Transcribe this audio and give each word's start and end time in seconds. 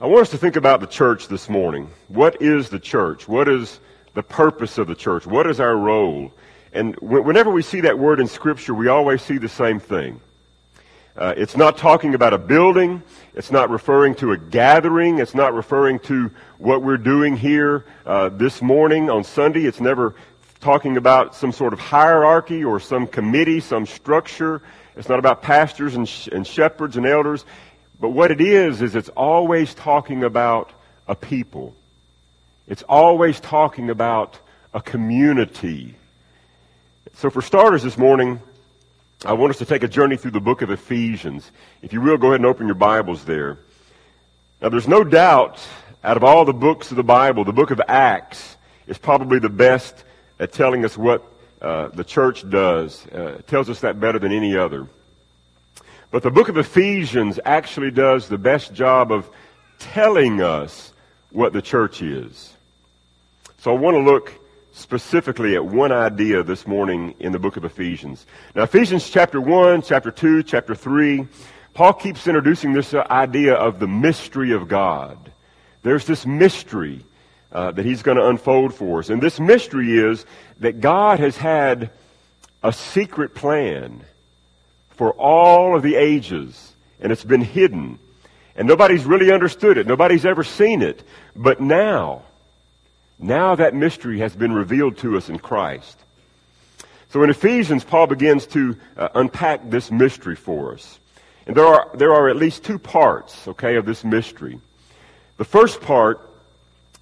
I 0.00 0.06
want 0.06 0.22
us 0.22 0.30
to 0.30 0.38
think 0.38 0.56
about 0.56 0.80
the 0.80 0.88
church 0.88 1.28
this 1.28 1.48
morning. 1.48 1.88
What 2.08 2.42
is 2.42 2.68
the 2.68 2.80
church? 2.80 3.28
What 3.28 3.46
is 3.46 3.78
the 4.14 4.24
purpose 4.24 4.76
of 4.76 4.88
the 4.88 4.96
church? 4.96 5.24
What 5.24 5.46
is 5.46 5.60
our 5.60 5.76
role? 5.76 6.32
And 6.72 6.96
whenever 6.96 7.48
we 7.48 7.62
see 7.62 7.80
that 7.82 7.96
word 7.96 8.18
in 8.18 8.26
Scripture, 8.26 8.74
we 8.74 8.88
always 8.88 9.22
see 9.22 9.38
the 9.38 9.48
same 9.48 9.78
thing. 9.78 10.20
Uh, 11.16 11.34
it's 11.36 11.56
not 11.56 11.78
talking 11.78 12.16
about 12.16 12.34
a 12.34 12.38
building. 12.38 13.04
It's 13.36 13.52
not 13.52 13.70
referring 13.70 14.16
to 14.16 14.32
a 14.32 14.36
gathering. 14.36 15.20
It's 15.20 15.34
not 15.34 15.54
referring 15.54 16.00
to 16.00 16.28
what 16.58 16.82
we're 16.82 16.96
doing 16.96 17.36
here 17.36 17.84
uh, 18.04 18.30
this 18.30 18.60
morning 18.60 19.08
on 19.08 19.22
Sunday. 19.22 19.64
It's 19.64 19.80
never 19.80 20.16
talking 20.58 20.96
about 20.96 21.36
some 21.36 21.52
sort 21.52 21.72
of 21.72 21.78
hierarchy 21.78 22.64
or 22.64 22.80
some 22.80 23.06
committee, 23.06 23.60
some 23.60 23.86
structure. 23.86 24.60
It's 24.96 25.08
not 25.08 25.20
about 25.20 25.40
pastors 25.40 25.94
and, 25.94 26.08
sh- 26.08 26.28
and 26.32 26.44
shepherds 26.44 26.96
and 26.96 27.06
elders. 27.06 27.44
But 28.00 28.10
what 28.10 28.30
it 28.30 28.40
is, 28.40 28.82
is 28.82 28.94
it's 28.94 29.08
always 29.10 29.74
talking 29.74 30.24
about 30.24 30.70
a 31.06 31.14
people. 31.14 31.74
It's 32.66 32.82
always 32.82 33.40
talking 33.40 33.90
about 33.90 34.38
a 34.72 34.80
community. 34.80 35.94
So 37.16 37.30
for 37.30 37.42
starters 37.42 37.82
this 37.82 37.96
morning, 37.96 38.40
I 39.24 39.32
want 39.34 39.50
us 39.50 39.58
to 39.58 39.64
take 39.64 39.82
a 39.82 39.88
journey 39.88 40.16
through 40.16 40.32
the 40.32 40.40
book 40.40 40.62
of 40.62 40.70
Ephesians. 40.70 41.50
If 41.82 41.92
you 41.92 42.00
will, 42.00 42.16
go 42.16 42.28
ahead 42.28 42.40
and 42.40 42.46
open 42.46 42.66
your 42.66 42.74
Bibles 42.74 43.24
there. 43.24 43.58
Now, 44.60 44.68
there's 44.70 44.88
no 44.88 45.04
doubt, 45.04 45.60
out 46.02 46.16
of 46.16 46.24
all 46.24 46.44
the 46.44 46.52
books 46.52 46.90
of 46.90 46.96
the 46.96 47.04
Bible, 47.04 47.44
the 47.44 47.52
book 47.52 47.70
of 47.70 47.80
Acts 47.86 48.56
is 48.86 48.98
probably 48.98 49.38
the 49.38 49.48
best 49.48 50.04
at 50.38 50.52
telling 50.52 50.84
us 50.84 50.98
what 50.98 51.22
uh, 51.62 51.88
the 51.88 52.04
church 52.04 52.48
does. 52.48 53.06
Uh, 53.14 53.36
it 53.38 53.46
tells 53.46 53.70
us 53.70 53.80
that 53.80 54.00
better 54.00 54.18
than 54.18 54.32
any 54.32 54.56
other. 54.56 54.86
But 56.14 56.22
the 56.22 56.30
book 56.30 56.48
of 56.48 56.56
Ephesians 56.56 57.40
actually 57.44 57.90
does 57.90 58.28
the 58.28 58.38
best 58.38 58.72
job 58.72 59.10
of 59.10 59.28
telling 59.80 60.40
us 60.40 60.92
what 61.32 61.52
the 61.52 61.60
church 61.60 62.02
is. 62.02 62.52
So 63.58 63.74
I 63.74 63.76
want 63.76 63.96
to 63.96 64.00
look 64.00 64.32
specifically 64.72 65.56
at 65.56 65.64
one 65.64 65.90
idea 65.90 66.44
this 66.44 66.68
morning 66.68 67.16
in 67.18 67.32
the 67.32 67.40
book 67.40 67.56
of 67.56 67.64
Ephesians. 67.64 68.26
Now, 68.54 68.62
Ephesians 68.62 69.10
chapter 69.10 69.40
1, 69.40 69.82
chapter 69.82 70.12
2, 70.12 70.44
chapter 70.44 70.76
3, 70.76 71.26
Paul 71.72 71.94
keeps 71.94 72.28
introducing 72.28 72.74
this 72.74 72.94
idea 72.94 73.54
of 73.54 73.80
the 73.80 73.88
mystery 73.88 74.52
of 74.52 74.68
God. 74.68 75.18
There's 75.82 76.06
this 76.06 76.24
mystery 76.24 77.04
uh, 77.50 77.72
that 77.72 77.84
he's 77.84 78.04
going 78.04 78.18
to 78.18 78.28
unfold 78.28 78.72
for 78.72 79.00
us. 79.00 79.10
And 79.10 79.20
this 79.20 79.40
mystery 79.40 79.98
is 79.98 80.26
that 80.60 80.80
God 80.80 81.18
has 81.18 81.36
had 81.36 81.90
a 82.62 82.72
secret 82.72 83.34
plan 83.34 84.04
for 84.94 85.12
all 85.12 85.76
of 85.76 85.82
the 85.82 85.96
ages, 85.96 86.72
and 87.00 87.12
it's 87.12 87.24
been 87.24 87.42
hidden. 87.42 87.98
And 88.56 88.68
nobody's 88.68 89.04
really 89.04 89.32
understood 89.32 89.78
it. 89.78 89.86
Nobody's 89.86 90.24
ever 90.24 90.44
seen 90.44 90.82
it. 90.82 91.02
But 91.34 91.60
now, 91.60 92.22
now 93.18 93.56
that 93.56 93.74
mystery 93.74 94.20
has 94.20 94.34
been 94.36 94.52
revealed 94.52 94.98
to 94.98 95.16
us 95.16 95.28
in 95.28 95.38
Christ. 95.38 95.98
So 97.10 97.22
in 97.22 97.30
Ephesians, 97.30 97.84
Paul 97.84 98.06
begins 98.06 98.46
to 98.48 98.76
uh, 98.96 99.08
unpack 99.14 99.70
this 99.70 99.90
mystery 99.90 100.36
for 100.36 100.74
us. 100.74 100.98
And 101.46 101.56
there 101.56 101.66
are, 101.66 101.90
there 101.94 102.12
are 102.14 102.28
at 102.28 102.36
least 102.36 102.64
two 102.64 102.78
parts, 102.78 103.46
okay, 103.48 103.76
of 103.76 103.86
this 103.86 104.04
mystery. 104.04 104.60
The 105.36 105.44
first 105.44 105.80
part 105.80 106.20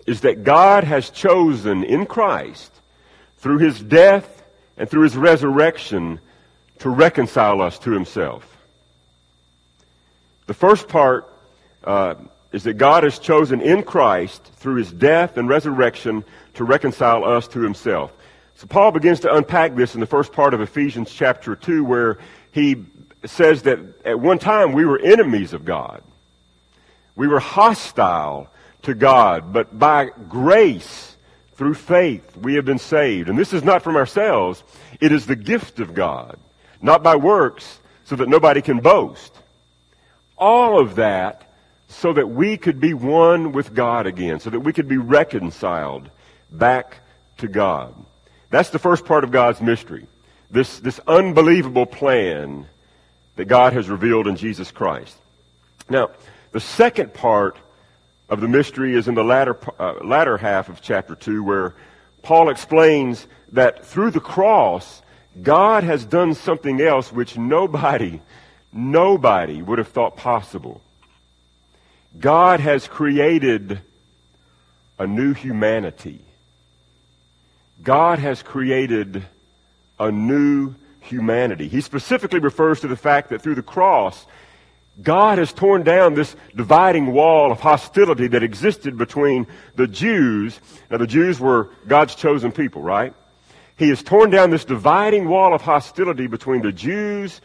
is 0.06 0.22
that 0.22 0.42
God 0.44 0.84
has 0.84 1.10
chosen 1.10 1.84
in 1.84 2.06
Christ, 2.06 2.72
through 3.38 3.58
his 3.58 3.80
death 3.80 4.42
and 4.76 4.88
through 4.88 5.02
his 5.02 5.16
resurrection, 5.16 6.20
to 6.82 6.90
reconcile 6.90 7.62
us 7.62 7.78
to 7.78 7.92
himself. 7.92 8.44
The 10.48 10.54
first 10.54 10.88
part 10.88 11.32
uh, 11.84 12.16
is 12.50 12.64
that 12.64 12.74
God 12.74 13.04
has 13.04 13.20
chosen 13.20 13.60
in 13.60 13.84
Christ, 13.84 14.42
through 14.56 14.76
his 14.76 14.92
death 14.92 15.36
and 15.36 15.48
resurrection, 15.48 16.24
to 16.54 16.64
reconcile 16.64 17.24
us 17.24 17.46
to 17.48 17.60
himself. 17.60 18.12
So 18.56 18.66
Paul 18.66 18.90
begins 18.90 19.20
to 19.20 19.32
unpack 19.32 19.76
this 19.76 19.94
in 19.94 20.00
the 20.00 20.06
first 20.06 20.32
part 20.32 20.54
of 20.54 20.60
Ephesians 20.60 21.12
chapter 21.12 21.54
2, 21.54 21.84
where 21.84 22.18
he 22.50 22.84
says 23.24 23.62
that 23.62 23.78
at 24.04 24.18
one 24.18 24.40
time 24.40 24.72
we 24.72 24.84
were 24.84 24.98
enemies 24.98 25.52
of 25.52 25.64
God. 25.64 26.02
We 27.14 27.28
were 27.28 27.38
hostile 27.38 28.48
to 28.82 28.94
God, 28.94 29.52
but 29.52 29.78
by 29.78 30.10
grace, 30.28 31.16
through 31.54 31.74
faith, 31.74 32.36
we 32.36 32.54
have 32.54 32.64
been 32.64 32.80
saved. 32.80 33.28
And 33.28 33.38
this 33.38 33.52
is 33.52 33.62
not 33.62 33.82
from 33.82 33.94
ourselves. 33.94 34.64
It 35.00 35.12
is 35.12 35.26
the 35.26 35.36
gift 35.36 35.78
of 35.78 35.94
God, 35.94 36.38
not 36.82 37.02
by 37.02 37.16
works, 37.16 37.78
so 38.04 38.16
that 38.16 38.28
nobody 38.28 38.60
can 38.60 38.80
boast. 38.80 39.32
All 40.36 40.78
of 40.78 40.96
that 40.96 41.48
so 41.92 42.12
that 42.12 42.28
we 42.28 42.56
could 42.56 42.80
be 42.80 42.94
one 42.94 43.52
with 43.52 43.74
God 43.74 44.06
again, 44.06 44.40
so 44.40 44.50
that 44.50 44.60
we 44.60 44.72
could 44.72 44.88
be 44.88 44.96
reconciled 44.96 46.10
back 46.50 46.96
to 47.38 47.48
God. 47.48 47.94
That's 48.50 48.70
the 48.70 48.78
first 48.78 49.04
part 49.04 49.24
of 49.24 49.30
God's 49.30 49.60
mystery. 49.60 50.06
This, 50.50 50.80
this 50.80 51.00
unbelievable 51.06 51.86
plan 51.86 52.66
that 53.36 53.46
God 53.46 53.72
has 53.72 53.88
revealed 53.88 54.26
in 54.26 54.36
Jesus 54.36 54.70
Christ. 54.70 55.16
Now, 55.88 56.10
the 56.50 56.60
second 56.60 57.14
part 57.14 57.56
of 58.28 58.40
the 58.40 58.48
mystery 58.48 58.94
is 58.94 59.08
in 59.08 59.14
the 59.14 59.24
latter, 59.24 59.58
uh, 59.78 59.94
latter 60.04 60.36
half 60.36 60.68
of 60.68 60.80
chapter 60.82 61.14
2, 61.14 61.42
where 61.42 61.74
Paul 62.22 62.50
explains 62.50 63.26
that 63.52 63.84
through 63.84 64.10
the 64.10 64.20
cross, 64.20 65.02
God 65.40 65.84
has 65.84 66.04
done 66.04 66.34
something 66.34 66.80
else 66.80 67.12
which 67.12 67.38
nobody, 67.38 68.20
nobody 68.72 69.62
would 69.62 69.78
have 69.78 69.88
thought 69.88 70.16
possible. 70.16 70.82
God 72.18 72.60
has 72.60 72.86
created 72.86 73.80
a 74.98 75.06
new 75.06 75.32
humanity. 75.32 76.20
God 77.82 78.18
has 78.18 78.42
created 78.42 79.22
a 79.98 80.12
new 80.12 80.74
humanity. 81.00 81.68
He 81.68 81.80
specifically 81.80 82.38
refers 82.38 82.80
to 82.80 82.88
the 82.88 82.96
fact 82.96 83.30
that 83.30 83.42
through 83.42 83.54
the 83.54 83.62
cross, 83.62 84.26
God 85.02 85.38
has 85.38 85.52
torn 85.52 85.82
down 85.82 86.14
this 86.14 86.36
dividing 86.54 87.12
wall 87.12 87.50
of 87.50 87.60
hostility 87.60 88.28
that 88.28 88.42
existed 88.42 88.98
between 88.98 89.46
the 89.74 89.86
Jews. 89.86 90.60
Now, 90.90 90.98
the 90.98 91.06
Jews 91.06 91.40
were 91.40 91.70
God's 91.88 92.14
chosen 92.14 92.52
people, 92.52 92.82
right? 92.82 93.14
He 93.76 93.88
has 93.88 94.02
torn 94.02 94.30
down 94.30 94.50
this 94.50 94.64
dividing 94.64 95.28
wall 95.28 95.54
of 95.54 95.62
hostility 95.62 96.26
between 96.26 96.62
the 96.62 96.72
Jews 96.72 97.40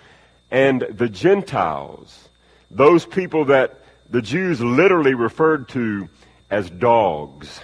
and 0.52 0.82
the 0.82 1.10
Gentiles. 1.10 2.30
Those 2.70 3.06
people 3.06 3.46
that 3.46 3.80
the 4.10 4.22
Jews 4.22 4.62
literally 4.62 5.14
referred 5.14 5.70
to 5.70 6.10
as 6.50 6.70
dogs. 6.70 7.60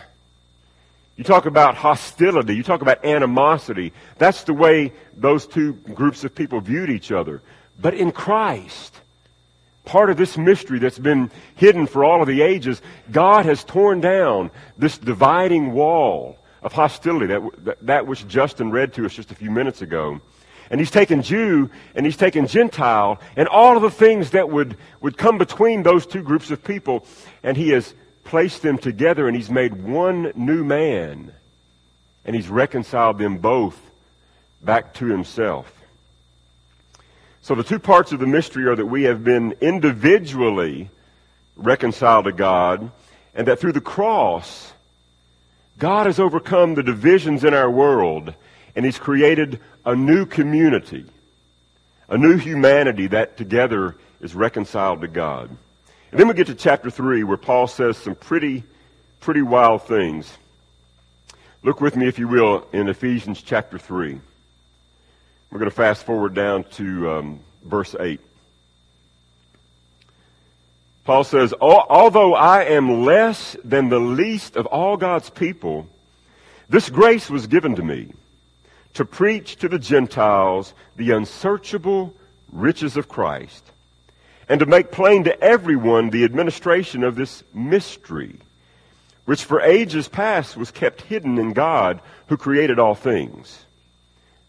You 1.15 1.23
talk 1.23 1.45
about 1.45 1.75
hostility, 1.75 2.55
you 2.55 2.63
talk 2.63 2.81
about 2.81 3.05
animosity. 3.05 3.93
That's 4.17 4.43
the 4.43 4.53
way 4.53 4.93
those 5.15 5.45
two 5.45 5.73
groups 5.73 6.23
of 6.23 6.33
people 6.33 6.59
viewed 6.59 6.89
each 6.89 7.11
other. 7.11 7.41
But 7.79 7.93
in 7.93 8.11
Christ, 8.11 8.95
part 9.85 10.09
of 10.09 10.17
this 10.17 10.37
mystery 10.37 10.79
that's 10.79 10.99
been 10.99 11.29
hidden 11.55 11.85
for 11.85 12.03
all 12.03 12.21
of 12.21 12.27
the 12.27 12.41
ages, 12.41 12.81
God 13.11 13.45
has 13.45 13.63
torn 13.63 14.01
down 14.01 14.49
this 14.77 14.97
dividing 14.97 15.73
wall 15.73 16.37
of 16.63 16.73
hostility, 16.73 17.27
that, 17.27 17.77
that 17.81 18.07
which 18.07 18.27
Justin 18.27 18.71
read 18.71 18.93
to 18.93 19.05
us 19.05 19.13
just 19.13 19.31
a 19.31 19.35
few 19.35 19.51
minutes 19.51 19.81
ago. 19.81 20.21
And 20.69 20.79
he's 20.79 20.91
taken 20.91 21.21
Jew 21.21 21.69
and 21.93 22.05
he's 22.05 22.17
taken 22.17 22.47
Gentile 22.47 23.19
and 23.35 23.47
all 23.47 23.75
of 23.75 23.83
the 23.83 23.91
things 23.91 24.31
that 24.31 24.49
would, 24.49 24.77
would 25.01 25.17
come 25.17 25.37
between 25.37 25.83
those 25.83 26.05
two 26.07 26.23
groups 26.23 26.49
of 26.49 26.63
people. 26.63 27.05
And 27.43 27.55
he 27.55 27.69
has 27.69 27.93
placed 28.23 28.61
them 28.61 28.77
together 28.77 29.27
and 29.27 29.35
he's 29.35 29.51
made 29.51 29.83
one 29.83 30.31
new 30.35 30.63
man. 30.63 31.33
And 32.25 32.35
he's 32.35 32.47
reconciled 32.47 33.19
them 33.19 33.37
both 33.37 33.79
back 34.63 34.93
to 34.95 35.05
himself. 35.05 35.71
So 37.41 37.55
the 37.55 37.63
two 37.63 37.79
parts 37.79 38.13
of 38.13 38.19
the 38.19 38.25
mystery 38.25 38.65
are 38.65 38.75
that 38.75 38.85
we 38.85 39.03
have 39.03 39.23
been 39.23 39.53
individually 39.59 40.89
reconciled 41.57 42.25
to 42.25 42.31
God 42.31 42.89
and 43.35 43.47
that 43.47 43.59
through 43.59 43.73
the 43.73 43.81
cross, 43.81 44.72
God 45.77 46.05
has 46.05 46.19
overcome 46.19 46.75
the 46.75 46.83
divisions 46.83 47.43
in 47.43 47.53
our 47.53 47.69
world 47.69 48.33
and 48.75 48.85
he's 48.85 48.97
created 48.97 49.59
a 49.85 49.95
new 49.95 50.25
community, 50.25 51.05
a 52.09 52.17
new 52.17 52.37
humanity 52.37 53.07
that 53.07 53.37
together 53.37 53.95
is 54.21 54.35
reconciled 54.35 55.01
to 55.01 55.07
God. 55.07 55.49
And 56.11 56.19
then 56.19 56.27
we 56.27 56.33
get 56.35 56.47
to 56.47 56.55
chapter 56.55 56.89
3 56.89 57.23
where 57.23 57.37
Paul 57.37 57.67
says 57.67 57.97
some 57.97 58.15
pretty, 58.15 58.63
pretty 59.19 59.41
wild 59.41 59.87
things. 59.87 60.31
Look 61.63 61.81
with 61.81 61.95
me, 61.95 62.07
if 62.07 62.19
you 62.19 62.27
will, 62.27 62.67
in 62.73 62.87
Ephesians 62.89 63.41
chapter 63.41 63.77
3. 63.77 64.19
We're 65.49 65.59
going 65.59 65.69
to 65.69 65.75
fast 65.75 66.03
forward 66.03 66.33
down 66.33 66.65
to 66.75 67.11
um, 67.11 67.39
verse 67.63 67.95
8. 67.99 68.19
Paul 71.05 71.23
says, 71.23 71.53
Although 71.59 72.33
I 72.33 72.63
am 72.63 73.03
less 73.03 73.57
than 73.63 73.89
the 73.89 73.99
least 73.99 74.55
of 74.55 74.65
all 74.67 74.97
God's 74.97 75.29
people, 75.29 75.87
this 76.69 76.89
grace 76.89 77.29
was 77.29 77.47
given 77.47 77.75
to 77.75 77.83
me 77.83 78.13
to 78.93 79.05
preach 79.05 79.57
to 79.57 79.67
the 79.67 79.79
Gentiles 79.79 80.73
the 80.95 81.11
unsearchable 81.11 82.13
riches 82.51 82.95
of 82.95 83.09
Christ 83.09 83.63
and 84.47 84.59
to 84.59 84.65
make 84.65 84.91
plain 84.91 85.23
to 85.25 85.39
everyone 85.41 86.09
the 86.09 86.23
administration 86.23 87.03
of 87.03 87.15
this 87.15 87.43
mystery, 87.53 88.35
which 89.25 89.43
for 89.43 89.61
ages 89.61 90.07
past 90.07 90.55
was 90.55 90.71
kept 90.71 91.01
hidden 91.01 91.37
in 91.37 91.53
God 91.53 91.99
who 92.27 92.37
created 92.37 92.79
all 92.79 92.95
things. 92.95 93.65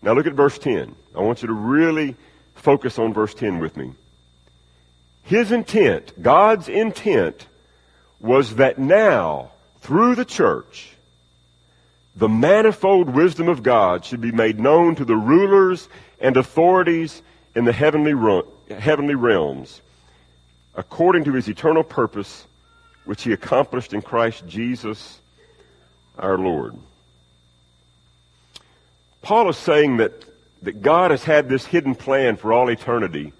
Now 0.03 0.13
look 0.13 0.27
at 0.27 0.35
verse 0.35 0.59
10. 0.59 0.95
I 1.17 1.21
want 1.21 1.43
you 1.43 1.49
to 1.49 1.55
really 1.55 2.17
focus 2.55 2.99
on 2.99 3.13
verse 3.13 3.35
10 3.35 3.59
with 3.59 3.77
me. 3.77 3.93
His 5.25 5.51
intent, 5.51 6.23
God's 6.23 6.69
intent, 6.69 7.47
was 8.21 8.57
that 8.57 8.79
now, 8.79 9.51
through 9.81 10.15
the 10.15 10.25
church, 10.25 10.95
the 12.17 12.29
manifold 12.29 13.11
wisdom 13.11 13.49
of 13.49 13.63
God 13.63 14.05
should 14.05 14.21
be 14.21 14.33
made 14.33 14.61
known 14.61 14.95
to 14.97 15.05
the 15.05 15.17
rulers 15.17 15.89
and 16.21 16.37
authorities 16.37 17.23
in 17.55 17.65
the 17.65 17.73
heavenly, 17.73 18.15
heavenly 18.71 19.15
realms, 19.15 19.81
according 20.75 21.25
to 21.25 21.33
his 21.33 21.49
eternal 21.49 21.83
purpose, 21.83 22.47
which 23.05 23.23
he 23.23 23.33
accomplished 23.33 23.93
in 23.93 24.03
Christ 24.03 24.47
Jesus 24.47 25.21
our 26.19 26.39
Lord. 26.39 26.77
Paul 29.23 29.49
is 29.49 29.57
saying 29.57 29.97
that, 29.97 30.13
that 30.63 30.83
God 30.83 31.11
has 31.11 31.25
had 31.25 31.49
this 31.49 31.65
hidden 31.65 31.95
plan 31.95 32.37
for 32.37 32.53
all 32.53 32.69
eternity, 32.69 33.33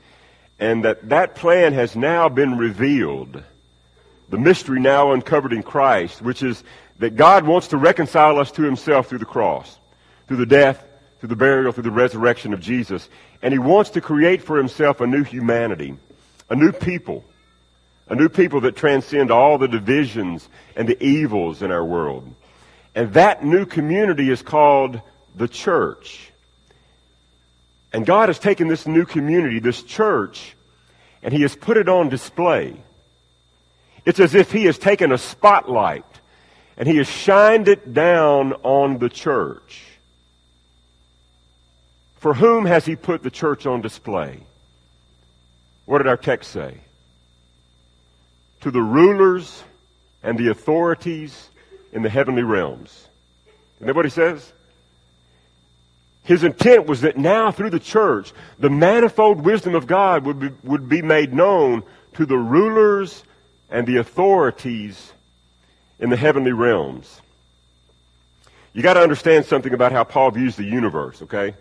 and 0.59 0.85
that 0.85 1.09
that 1.09 1.35
plan 1.35 1.73
has 1.73 1.97
now 1.97 2.29
been 2.29 2.57
revealed. 2.57 3.43
The 4.29 4.39
mystery 4.39 4.81
now 4.81 5.13
uncovered 5.13 5.53
in 5.53 5.63
Christ, 5.63 6.23
which 6.23 6.43
is 6.43 6.63
that 6.99 7.17
God 7.17 7.45
wants 7.45 7.69
to 7.69 7.77
reconcile 7.77 8.39
us 8.39 8.51
to 8.53 8.63
himself 8.63 9.09
through 9.09 9.19
the 9.19 9.25
cross, 9.25 9.79
through 10.27 10.39
the 10.39 10.47
death, 10.47 10.85
through 11.19 11.29
the 11.29 11.37
burial, 11.37 11.73
through 11.73 11.83
the 11.83 11.91
resurrection 11.91 12.53
of 12.53 12.61
Jesus. 12.61 13.09
And 13.43 13.53
he 13.53 13.59
wants 13.59 13.91
to 13.91 14.01
create 14.01 14.43
for 14.43 14.57
himself 14.57 15.01
a 15.01 15.07
new 15.07 15.25
humanity, 15.25 15.95
a 16.49 16.57
new 16.57 16.73
people, 16.73 17.25
a 18.09 18.15
new 18.15 18.29
people 18.29 18.61
that 18.63 18.77
transcend 18.77 19.31
all 19.31 19.59
the 19.59 19.69
divisions 19.69 20.49
and 20.77 20.89
the 20.89 21.03
evils 21.03 21.63
in 21.63 21.71
our 21.71 21.85
world. 21.85 22.33
And 22.95 23.13
that 23.15 23.45
new 23.45 23.67
community 23.67 24.31
is 24.31 24.43
called 24.43 25.01
the 25.35 25.49
church. 25.49 26.31
And 27.95 28.05
God 28.05 28.29
has 28.29 28.41
taken 28.41 28.67
this 28.67 28.89
new 28.89 29.07
community, 29.07 29.61
this 29.61 29.85
church, 29.85 30.57
and 31.23 31.33
he 31.33 31.43
has 31.43 31.55
put 31.55 31.77
it 31.77 31.89
on 31.89 32.09
display. 32.09 32.75
It's 34.05 34.19
as 34.19 34.35
if 34.35 34.51
he 34.51 34.65
has 34.65 34.79
taken 34.79 35.13
a 35.13 35.17
spotlight 35.17 36.05
and 36.77 36.89
he 36.89 36.97
has 36.97 37.09
shined 37.09 37.69
it 37.69 37.95
down 37.95 38.53
on 38.65 38.99
the 38.99 39.09
church. 39.09 39.85
For 42.19 42.35
whom 42.35 42.67
has 42.67 42.85
he 42.85 42.97
put 42.97 43.23
the 43.23 43.31
church 43.31 43.65
on 43.65 43.81
display? 43.81 44.41
What 45.87 45.99
did 45.99 46.09
our 46.09 46.17
text 46.17 46.51
say? 46.51 46.79
To 48.63 48.73
the 48.73 48.83
rulers 48.83 49.63
and 50.21 50.37
the 50.37 50.51
authorities 50.51 51.49
in 51.93 52.03
the 52.03 52.11
heavenly 52.11 52.43
realms. 52.43 53.07
Isn't 53.77 53.87
that 53.87 53.95
what 53.95 54.05
he 54.05 54.11
says? 54.11 54.53
His 56.25 56.43
intent 56.43 56.87
was 56.87 57.03
that 57.03 57.19
now 57.19 57.51
through 57.51 57.71
the 57.71 57.79
church, 57.79 58.33
the 58.59 58.71
manifold 58.71 59.43
wisdom 59.45 59.75
of 59.75 59.87
God 59.87 60.25
would 60.25 60.41
be, 60.41 60.51
would 60.65 60.89
be 60.89 61.03
made 61.03 61.35
known 61.35 61.83
to 62.15 62.25
the 62.25 62.37
rulers 62.37 63.23
and 63.71 63.87
the 63.87 63.99
authorities 63.99 65.13
in 65.99 66.09
the 66.11 66.17
heavenly 66.17 66.53
realms. 66.53 67.21
You 68.73 68.83
got 68.83 68.95
to 68.95 69.01
understand 69.01 69.45
something 69.45 69.73
about 69.75 69.93
how 69.93 70.03
Paul 70.03 70.31
views 70.31 70.57
the 70.57 70.65
universe, 70.65 71.23
okay? 71.23 71.55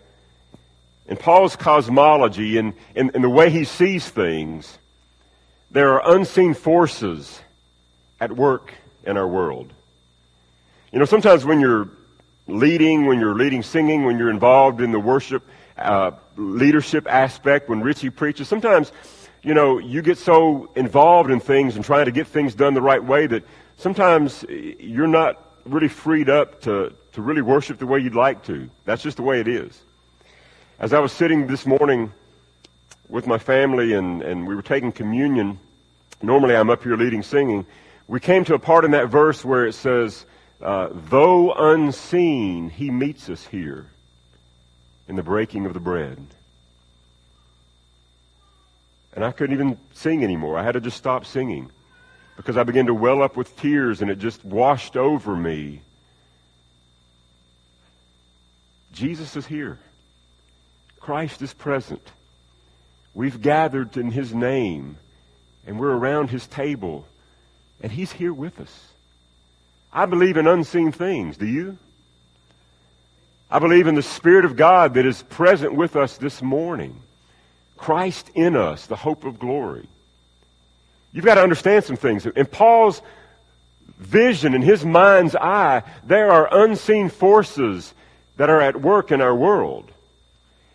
In 1.06 1.16
Paul's 1.18 1.56
cosmology 1.56 2.56
and 2.56 2.72
in, 2.94 3.08
in, 3.08 3.16
in 3.16 3.22
the 3.22 3.30
way 3.30 3.50
he 3.50 3.64
sees 3.64 4.08
things, 4.08 4.78
there 5.70 5.92
are 5.92 6.14
unseen 6.16 6.54
forces 6.54 7.40
at 8.18 8.32
work 8.32 8.72
in 9.04 9.16
our 9.18 9.28
world. 9.28 9.70
You 10.90 10.98
know, 10.98 11.04
sometimes 11.04 11.44
when 11.44 11.60
you're 11.60 11.88
leading, 12.46 13.06
when 13.06 13.20
you're 13.20 13.34
leading 13.34 13.62
singing, 13.62 14.04
when 14.04 14.18
you're 14.18 14.30
involved 14.30 14.80
in 14.80 14.92
the 14.92 15.00
worship 15.00 15.42
uh, 15.78 16.12
leadership 16.36 17.06
aspect, 17.08 17.68
when 17.68 17.80
Richie 17.80 18.10
preaches, 18.10 18.48
sometimes, 18.48 18.92
you 19.42 19.54
know, 19.54 19.78
you 19.78 20.02
get 20.02 20.18
so 20.18 20.68
involved 20.74 21.30
in 21.30 21.40
things 21.40 21.76
and 21.76 21.84
trying 21.84 22.04
to 22.06 22.12
get 22.12 22.26
things 22.26 22.54
done 22.54 22.74
the 22.74 22.82
right 22.82 23.02
way 23.02 23.26
that 23.26 23.44
sometimes 23.76 24.44
you're 24.48 25.06
not 25.06 25.40
really 25.64 25.88
freed 25.88 26.28
up 26.28 26.60
to, 26.62 26.92
to 27.12 27.22
really 27.22 27.42
worship 27.42 27.78
the 27.78 27.86
way 27.86 27.98
you'd 27.98 28.14
like 28.14 28.44
to. 28.44 28.68
That's 28.84 29.02
just 29.02 29.16
the 29.16 29.22
way 29.22 29.40
it 29.40 29.48
is. 29.48 29.80
As 30.78 30.92
I 30.92 30.98
was 30.98 31.12
sitting 31.12 31.46
this 31.46 31.66
morning 31.66 32.12
with 33.08 33.26
my 33.26 33.38
family 33.38 33.94
and, 33.94 34.22
and 34.22 34.46
we 34.46 34.54
were 34.54 34.62
taking 34.62 34.92
communion, 34.92 35.58
normally 36.20 36.56
I'm 36.56 36.68
up 36.68 36.82
here 36.82 36.96
leading 36.96 37.22
singing, 37.22 37.64
we 38.06 38.20
came 38.20 38.44
to 38.44 38.54
a 38.54 38.58
part 38.58 38.84
in 38.84 38.90
that 38.90 39.08
verse 39.08 39.44
where 39.44 39.66
it 39.66 39.72
says, 39.74 40.26
uh, 40.64 40.88
though 40.90 41.52
unseen, 41.52 42.70
he 42.70 42.90
meets 42.90 43.28
us 43.28 43.46
here 43.46 43.86
in 45.06 45.16
the 45.16 45.22
breaking 45.22 45.66
of 45.66 45.74
the 45.74 45.80
bread. 45.80 46.26
And 49.12 49.24
I 49.24 49.30
couldn't 49.30 49.54
even 49.54 49.78
sing 49.92 50.24
anymore. 50.24 50.58
I 50.58 50.62
had 50.62 50.72
to 50.72 50.80
just 50.80 50.96
stop 50.96 51.26
singing 51.26 51.70
because 52.36 52.56
I 52.56 52.62
began 52.62 52.86
to 52.86 52.94
well 52.94 53.22
up 53.22 53.36
with 53.36 53.56
tears 53.58 54.00
and 54.00 54.10
it 54.10 54.18
just 54.18 54.42
washed 54.42 54.96
over 54.96 55.36
me. 55.36 55.82
Jesus 58.92 59.36
is 59.36 59.46
here. 59.46 59.78
Christ 60.98 61.42
is 61.42 61.52
present. 61.52 62.02
We've 63.12 63.40
gathered 63.40 63.96
in 63.98 64.10
his 64.10 64.34
name 64.34 64.96
and 65.66 65.78
we're 65.78 65.94
around 65.94 66.30
his 66.30 66.46
table 66.46 67.06
and 67.82 67.92
he's 67.92 68.12
here 68.12 68.32
with 68.32 68.58
us. 68.58 68.93
I 69.94 70.06
believe 70.06 70.36
in 70.36 70.48
unseen 70.48 70.90
things. 70.90 71.36
Do 71.36 71.46
you? 71.46 71.78
I 73.48 73.60
believe 73.60 73.86
in 73.86 73.94
the 73.94 74.02
Spirit 74.02 74.44
of 74.44 74.56
God 74.56 74.94
that 74.94 75.06
is 75.06 75.22
present 75.22 75.74
with 75.74 75.94
us 75.94 76.16
this 76.16 76.42
morning. 76.42 77.00
Christ 77.76 78.28
in 78.34 78.56
us, 78.56 78.86
the 78.86 78.96
hope 78.96 79.24
of 79.24 79.38
glory. 79.38 79.86
You've 81.12 81.24
got 81.24 81.36
to 81.36 81.42
understand 81.42 81.84
some 81.84 81.96
things. 81.96 82.26
In 82.26 82.46
Paul's 82.46 83.00
vision, 83.98 84.54
in 84.54 84.62
his 84.62 84.84
mind's 84.84 85.36
eye, 85.36 85.84
there 86.02 86.32
are 86.32 86.48
unseen 86.50 87.08
forces 87.08 87.94
that 88.36 88.50
are 88.50 88.60
at 88.60 88.80
work 88.80 89.12
in 89.12 89.20
our 89.20 89.34
world. 89.34 89.88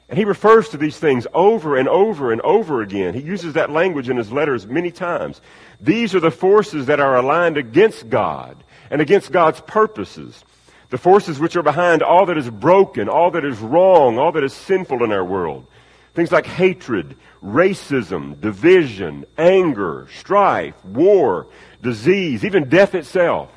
And 0.08 0.18
he 0.18 0.24
refers 0.24 0.70
to 0.70 0.78
these 0.78 0.98
things 0.98 1.28
over 1.34 1.76
and 1.76 1.90
over 1.90 2.32
and 2.32 2.40
over 2.42 2.82
again. 2.82 3.14
He 3.14 3.22
uses 3.22 3.54
that 3.54 3.70
language 3.70 4.08
in 4.08 4.16
his 4.16 4.32
letters 4.32 4.66
many 4.66 4.92
times. 4.92 5.42
These 5.82 6.16
are 6.16 6.22
the 6.22 6.32
forces 6.32 6.86
that 6.86 7.02
are 7.02 7.18
aligned 7.18 7.58
against 7.58 8.10
God 8.10 8.56
and 8.90 9.02
against 9.02 9.32
God's 9.32 9.62
purposes. 9.62 10.44
The 10.90 10.98
forces 10.98 11.40
which 11.40 11.56
are 11.56 11.64
behind 11.64 12.02
all 12.02 12.26
that 12.26 12.38
is 12.38 12.50
broken, 12.50 13.10
all 13.10 13.32
that 13.32 13.46
is 13.46 13.60
wrong, 13.60 14.18
all 14.18 14.32
that 14.32 14.44
is 14.44 14.54
sinful 14.54 15.04
in 15.04 15.12
our 15.12 15.24
world. 15.24 15.68
Things 16.16 16.32
like 16.32 16.48
hatred, 16.48 17.16
racism, 17.44 18.40
division, 18.42 19.26
anger, 19.38 20.08
strife, 20.18 20.84
war, 20.84 21.48
disease, 21.82 22.44
even 22.44 22.70
death 22.70 22.96
itself 22.96 23.52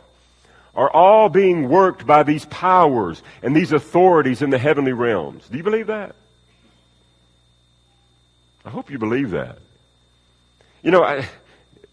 are 0.75 0.91
all 0.91 1.29
being 1.29 1.69
worked 1.69 2.07
by 2.07 2.23
these 2.23 2.45
powers 2.47 3.23
and 3.43 3.55
these 3.55 3.73
authorities 3.73 4.43
in 4.43 4.51
the 4.51 4.59
heavenly 4.59 4.93
realms. 4.93 5.47
Do 5.49 5.57
you 5.57 5.63
believe 5.63 5.89
that? 5.89 6.15
I 8.65 8.71
hope 8.71 8.91
you 8.91 8.99
believe 8.99 9.31
that. 9.31 9.59
You 10.83 10.91
know, 10.91 11.03
I, 11.03 11.29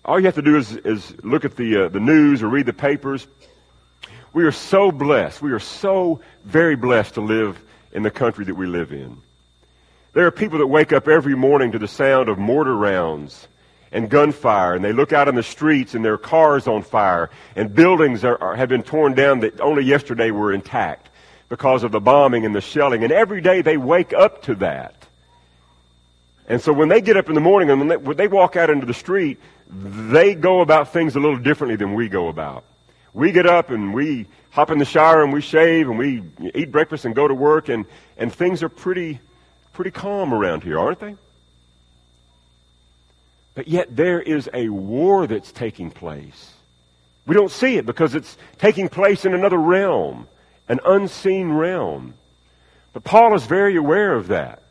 all 0.05 0.19
you 0.19 0.25
have 0.25 0.35
to 0.35 0.41
do 0.41 0.57
is, 0.57 0.75
is 0.77 1.13
look 1.23 1.45
at 1.45 1.55
the, 1.55 1.85
uh, 1.85 1.89
the 1.89 1.99
news 1.99 2.41
or 2.41 2.47
read 2.47 2.65
the 2.65 2.73
papers. 2.73 3.27
We 4.33 4.43
are 4.45 4.51
so 4.51 4.91
blessed. 4.91 5.41
We 5.41 5.51
are 5.51 5.59
so 5.59 6.21
very 6.45 6.75
blessed 6.75 7.15
to 7.15 7.21
live 7.21 7.59
in 7.91 8.03
the 8.03 8.11
country 8.11 8.45
that 8.45 8.55
we 8.55 8.67
live 8.67 8.91
in. 8.91 9.17
There 10.13 10.25
are 10.25 10.31
people 10.31 10.59
that 10.59 10.67
wake 10.67 10.93
up 10.93 11.07
every 11.07 11.35
morning 11.35 11.71
to 11.73 11.79
the 11.79 11.87
sound 11.87 12.29
of 12.29 12.37
mortar 12.37 12.75
rounds 12.75 13.47
and 13.91 14.09
gunfire, 14.09 14.75
and 14.75 14.85
they 14.85 14.93
look 14.93 15.13
out 15.13 15.27
on 15.27 15.35
the 15.35 15.43
streets 15.43 15.95
and 15.95 16.05
their 16.05 16.17
cars 16.17 16.67
on 16.67 16.83
fire, 16.83 17.29
and 17.55 17.73
buildings 17.73 18.23
are, 18.23 18.39
are, 18.41 18.55
have 18.55 18.69
been 18.69 18.83
torn 18.83 19.15
down 19.15 19.39
that 19.39 19.59
only 19.59 19.83
yesterday 19.83 20.31
were 20.31 20.53
intact 20.53 21.09
because 21.49 21.83
of 21.83 21.91
the 21.91 21.99
bombing 21.99 22.45
and 22.45 22.55
the 22.55 22.61
shelling. 22.61 23.03
And 23.03 23.11
every 23.11 23.41
day 23.41 23.61
they 23.61 23.77
wake 23.77 24.13
up 24.13 24.43
to 24.43 24.55
that. 24.55 24.95
And 26.47 26.61
so 26.61 26.73
when 26.73 26.89
they 26.89 27.01
get 27.01 27.17
up 27.17 27.29
in 27.29 27.35
the 27.35 27.41
morning 27.41 27.69
and 27.69 27.91
they, 27.91 27.97
when 27.97 28.17
they 28.17 28.27
walk 28.27 28.55
out 28.55 28.69
into 28.69 28.85
the 28.85 28.93
street, 28.93 29.39
they 29.69 30.35
go 30.35 30.61
about 30.61 30.91
things 30.91 31.15
a 31.15 31.19
little 31.19 31.37
differently 31.37 31.75
than 31.75 31.93
we 31.93 32.09
go 32.09 32.27
about. 32.27 32.63
We 33.13 33.31
get 33.31 33.45
up 33.45 33.69
and 33.69 33.93
we 33.93 34.27
hop 34.49 34.71
in 34.71 34.79
the 34.79 34.85
shower 34.85 35.23
and 35.23 35.31
we 35.31 35.41
shave 35.41 35.89
and 35.89 35.97
we 35.97 36.23
eat 36.55 36.71
breakfast 36.71 37.05
and 37.05 37.13
go 37.13 37.27
to 37.27 37.33
work 37.33 37.69
and, 37.69 37.85
and 38.17 38.33
things 38.33 38.63
are 38.63 38.69
pretty 38.69 39.19
pretty 39.79 39.91
calm 39.91 40.33
around 40.33 40.61
here, 40.61 40.77
aren't 40.77 40.99
they? 40.99 41.15
But 43.55 43.69
yet 43.69 43.95
there 43.95 44.21
is 44.21 44.49
a 44.53 44.67
war 44.67 45.25
that's 45.25 45.53
taking 45.53 45.89
place. 45.89 46.51
We 47.25 47.33
don't 47.33 47.49
see 47.49 47.77
it 47.77 47.85
because 47.85 48.13
it's 48.13 48.35
taking 48.57 48.89
place 48.89 49.23
in 49.23 49.33
another 49.33 49.57
realm, 49.57 50.27
an 50.67 50.81
unseen 50.83 51.53
realm. 51.53 52.13
But 52.91 53.05
Paul 53.05 53.35
is 53.35 53.45
very 53.45 53.77
aware 53.77 54.15
of 54.15 54.27
that. 54.27 54.63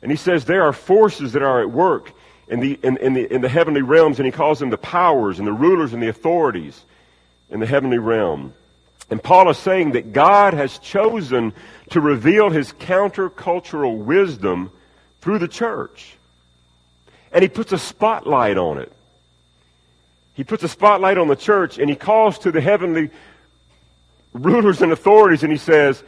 And 0.00 0.10
he 0.10 0.16
says 0.16 0.46
there 0.46 0.62
are 0.62 0.72
forces 0.72 1.34
that 1.34 1.42
are 1.42 1.60
at 1.60 1.70
work 1.70 2.10
in 2.48 2.60
the, 2.60 2.78
in, 2.82 2.96
in, 2.98 3.14
the, 3.14 3.32
in 3.32 3.40
the 3.40 3.48
heavenly 3.48 3.82
realms, 3.82 4.18
and 4.18 4.26
he 4.26 4.32
calls 4.32 4.58
them 4.58 4.70
the 4.70 4.78
powers 4.78 5.38
and 5.38 5.46
the 5.46 5.52
rulers 5.52 5.92
and 5.92 6.02
the 6.02 6.08
authorities 6.08 6.82
in 7.50 7.60
the 7.60 7.66
heavenly 7.66 7.98
realm. 7.98 8.54
And 9.10 9.22
Paul 9.22 9.50
is 9.50 9.58
saying 9.58 9.92
that 9.92 10.12
God 10.12 10.54
has 10.54 10.78
chosen 10.78 11.52
to 11.90 12.00
reveal 12.00 12.50
his 12.50 12.72
countercultural 12.72 13.98
wisdom 13.98 14.70
through 15.20 15.38
the 15.38 15.48
church. 15.48 16.16
And 17.32 17.42
he 17.42 17.48
puts 17.48 17.72
a 17.72 17.78
spotlight 17.78 18.56
on 18.56 18.78
it. 18.78 18.92
He 20.34 20.44
puts 20.44 20.62
a 20.62 20.68
spotlight 20.68 21.18
on 21.18 21.28
the 21.28 21.36
church 21.36 21.78
and 21.78 21.88
he 21.88 21.96
calls 21.96 22.38
to 22.40 22.50
the 22.50 22.60
heavenly 22.60 23.10
rulers 24.32 24.82
and 24.82 24.90
authorities 24.90 25.42
and 25.42 25.52
he 25.52 25.58
says, 25.58 26.02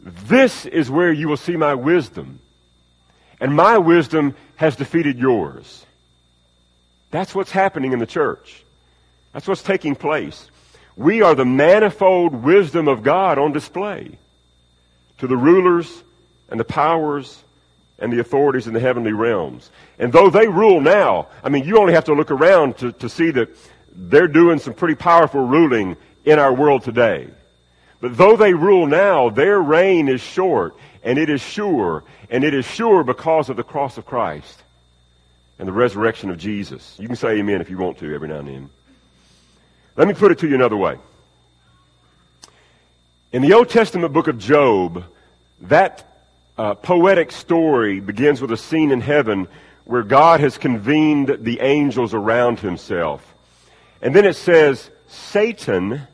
This 0.00 0.66
is 0.66 0.90
where 0.90 1.12
you 1.12 1.28
will 1.28 1.36
see 1.36 1.56
my 1.56 1.74
wisdom. 1.74 2.40
And 3.40 3.54
my 3.54 3.78
wisdom 3.78 4.36
has 4.56 4.76
defeated 4.76 5.18
yours. 5.18 5.84
That's 7.10 7.34
what's 7.34 7.50
happening 7.50 7.92
in 7.92 7.98
the 7.98 8.06
church. 8.06 8.64
That's 9.32 9.48
what's 9.48 9.62
taking 9.62 9.94
place. 9.94 10.50
We 10.96 11.22
are 11.22 11.34
the 11.34 11.44
manifold 11.44 12.34
wisdom 12.34 12.88
of 12.88 13.02
God 13.02 13.38
on 13.38 13.52
display 13.52 14.18
to 15.18 15.26
the 15.26 15.36
rulers 15.36 16.02
and 16.48 16.58
the 16.58 16.64
powers 16.64 17.42
and 17.98 18.12
the 18.12 18.20
authorities 18.20 18.66
in 18.66 18.74
the 18.74 18.80
heavenly 18.80 19.12
realms. 19.12 19.70
And 19.98 20.12
though 20.12 20.30
they 20.30 20.46
rule 20.46 20.80
now, 20.80 21.28
I 21.42 21.48
mean, 21.48 21.64
you 21.64 21.78
only 21.78 21.94
have 21.94 22.04
to 22.04 22.14
look 22.14 22.30
around 22.30 22.78
to, 22.78 22.92
to 22.92 23.08
see 23.08 23.30
that 23.32 23.48
they're 23.94 24.28
doing 24.28 24.58
some 24.58 24.74
pretty 24.74 24.96
powerful 24.96 25.40
ruling 25.40 25.96
in 26.24 26.38
our 26.38 26.52
world 26.52 26.82
today. 26.82 27.28
But 28.04 28.18
though 28.18 28.36
they 28.36 28.52
rule 28.52 28.86
now, 28.86 29.30
their 29.30 29.58
reign 29.58 30.08
is 30.08 30.20
short, 30.20 30.76
and 31.02 31.16
it 31.18 31.30
is 31.30 31.40
sure, 31.40 32.04
and 32.28 32.44
it 32.44 32.52
is 32.52 32.66
sure 32.66 33.02
because 33.02 33.48
of 33.48 33.56
the 33.56 33.62
cross 33.62 33.96
of 33.96 34.04
Christ 34.04 34.62
and 35.58 35.66
the 35.66 35.72
resurrection 35.72 36.28
of 36.28 36.36
Jesus. 36.36 36.96
You 36.98 37.06
can 37.06 37.16
say 37.16 37.38
amen 37.38 37.62
if 37.62 37.70
you 37.70 37.78
want 37.78 37.96
to 38.00 38.14
every 38.14 38.28
now 38.28 38.40
and 38.40 38.48
then. 38.48 38.70
Let 39.96 40.06
me 40.06 40.12
put 40.12 40.32
it 40.32 40.38
to 40.40 40.46
you 40.46 40.54
another 40.54 40.76
way. 40.76 40.98
In 43.32 43.40
the 43.40 43.54
Old 43.54 43.70
Testament 43.70 44.12
book 44.12 44.28
of 44.28 44.38
Job, 44.38 45.04
that 45.62 46.06
uh, 46.58 46.74
poetic 46.74 47.32
story 47.32 48.00
begins 48.00 48.42
with 48.42 48.52
a 48.52 48.58
scene 48.58 48.90
in 48.90 49.00
heaven 49.00 49.48
where 49.86 50.02
God 50.02 50.40
has 50.40 50.58
convened 50.58 51.38
the 51.40 51.60
angels 51.60 52.12
around 52.12 52.60
himself. 52.60 53.34
And 54.02 54.14
then 54.14 54.26
it 54.26 54.36
says, 54.36 54.90
Satan, 55.08 56.06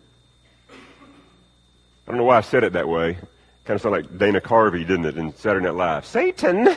don't 2.11 2.19
know 2.19 2.25
why 2.25 2.39
I 2.39 2.43
said 2.43 2.65
it 2.65 2.73
that 2.75 2.89
way. 2.89 3.15
Kind 3.65 3.77
of 3.77 3.83
sounded 3.83 4.11
like 4.11 4.19
Dana 4.19 4.41
Carvey, 4.41 4.87
didn't 4.87 5.07
it, 5.07 5.17
in 5.17 5.35
Saturday 5.37 5.65
Night 5.65 5.75
Live? 5.75 6.07
Satan! 6.07 6.77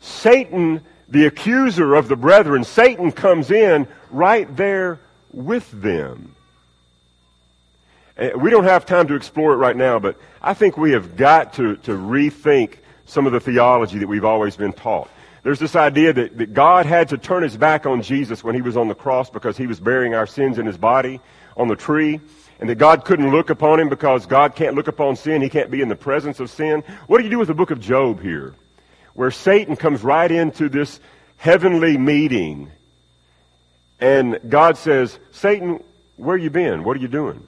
Satan, 0.00 0.80
the 1.08 1.26
accuser 1.26 1.94
of 1.94 2.08
the 2.08 2.16
brethren, 2.16 2.64
Satan 2.64 3.12
comes 3.12 3.50
in 3.50 3.86
right 4.10 4.54
there 4.56 4.98
with 5.32 5.70
them. 5.70 6.34
Uh, 8.18 8.30
we 8.36 8.50
don't 8.50 8.64
have 8.64 8.84
time 8.84 9.06
to 9.08 9.14
explore 9.14 9.52
it 9.52 9.56
right 9.56 9.76
now, 9.76 9.98
but 9.98 10.16
I 10.40 10.54
think 10.54 10.76
we 10.76 10.92
have 10.92 11.16
got 11.16 11.54
to, 11.54 11.76
to 11.76 11.92
rethink 11.92 12.74
some 13.06 13.26
of 13.26 13.32
the 13.32 13.40
theology 13.40 13.98
that 13.98 14.08
we've 14.08 14.24
always 14.24 14.56
been 14.56 14.72
taught. 14.72 15.08
There's 15.42 15.58
this 15.58 15.76
idea 15.76 16.12
that, 16.12 16.38
that 16.38 16.54
God 16.54 16.86
had 16.86 17.08
to 17.10 17.18
turn 17.18 17.42
his 17.42 17.56
back 17.56 17.84
on 17.84 18.02
Jesus 18.02 18.44
when 18.44 18.54
he 18.54 18.62
was 18.62 18.76
on 18.76 18.88
the 18.88 18.94
cross 18.94 19.28
because 19.28 19.56
he 19.56 19.66
was 19.66 19.80
bearing 19.80 20.14
our 20.14 20.26
sins 20.26 20.58
in 20.58 20.66
his 20.66 20.76
body 20.76 21.20
on 21.56 21.68
the 21.68 21.76
tree, 21.76 22.20
and 22.62 22.70
that 22.70 22.76
God 22.76 23.04
couldn't 23.04 23.32
look 23.32 23.50
upon 23.50 23.80
him 23.80 23.88
because 23.88 24.24
God 24.24 24.54
can't 24.54 24.76
look 24.76 24.86
upon 24.86 25.16
sin. 25.16 25.42
He 25.42 25.48
can't 25.48 25.68
be 25.68 25.82
in 25.82 25.88
the 25.88 25.96
presence 25.96 26.38
of 26.38 26.48
sin. 26.48 26.84
What 27.08 27.18
do 27.18 27.24
you 27.24 27.30
do 27.30 27.40
with 27.40 27.48
the 27.48 27.54
book 27.54 27.72
of 27.72 27.80
Job 27.80 28.22
here? 28.22 28.54
Where 29.14 29.32
Satan 29.32 29.74
comes 29.74 30.04
right 30.04 30.30
into 30.30 30.68
this 30.68 31.00
heavenly 31.38 31.98
meeting 31.98 32.70
and 33.98 34.38
God 34.48 34.76
says, 34.76 35.18
Satan, 35.32 35.82
where 36.16 36.36
you 36.36 36.50
been? 36.50 36.84
What 36.84 36.96
are 36.96 37.00
you 37.00 37.08
doing? 37.08 37.44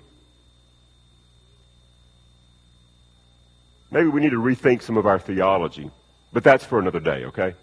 Maybe 3.92 4.09
we 4.09 4.21
need 4.21 4.30
to 4.30 4.42
rethink 4.42 4.83
some 4.83 4.97
of 4.97 5.06
our 5.06 5.21
theology, 5.21 5.92
but 6.33 6.42
that's 6.42 6.64
for 6.64 6.80
another 6.80 6.99
day, 6.99 7.26
okay? 7.26 7.54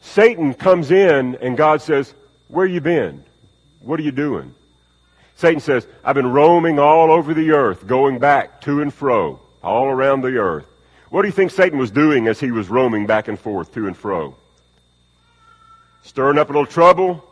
Satan 0.00 0.54
comes 0.54 0.92
in 0.92 1.34
and 1.42 1.56
God 1.56 1.82
says, 1.82 2.14
Where 2.46 2.66
you 2.66 2.80
been? 2.80 3.24
What 3.80 3.98
are 3.98 4.04
you 4.04 4.12
doing? 4.12 4.54
Satan 5.40 5.60
says, 5.60 5.86
I've 6.04 6.14
been 6.14 6.30
roaming 6.30 6.78
all 6.78 7.10
over 7.10 7.32
the 7.32 7.52
earth, 7.52 7.86
going 7.86 8.18
back 8.18 8.60
to 8.60 8.82
and 8.82 8.92
fro, 8.92 9.40
all 9.62 9.86
around 9.86 10.20
the 10.20 10.36
earth. 10.36 10.66
What 11.08 11.22
do 11.22 11.28
you 11.28 11.32
think 11.32 11.50
Satan 11.50 11.78
was 11.78 11.90
doing 11.90 12.28
as 12.28 12.38
he 12.38 12.50
was 12.50 12.68
roaming 12.68 13.06
back 13.06 13.26
and 13.26 13.40
forth, 13.40 13.72
to 13.72 13.86
and 13.86 13.96
fro? 13.96 14.36
Stirring 16.02 16.36
up 16.36 16.50
a 16.50 16.52
little 16.52 16.66
trouble, 16.66 17.24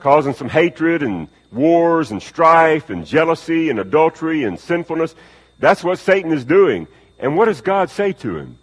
causing 0.00 0.34
some 0.34 0.48
hatred 0.48 1.04
and 1.04 1.28
wars 1.52 2.10
and 2.10 2.20
strife 2.20 2.90
and 2.90 3.06
jealousy 3.06 3.70
and 3.70 3.78
adultery 3.78 4.42
and 4.42 4.58
sinfulness. 4.58 5.14
That's 5.60 5.84
what 5.84 6.00
Satan 6.00 6.32
is 6.32 6.44
doing. 6.44 6.88
And 7.20 7.36
what 7.36 7.44
does 7.44 7.60
God 7.60 7.90
say 7.90 8.10
to 8.10 8.38
him? 8.38 8.58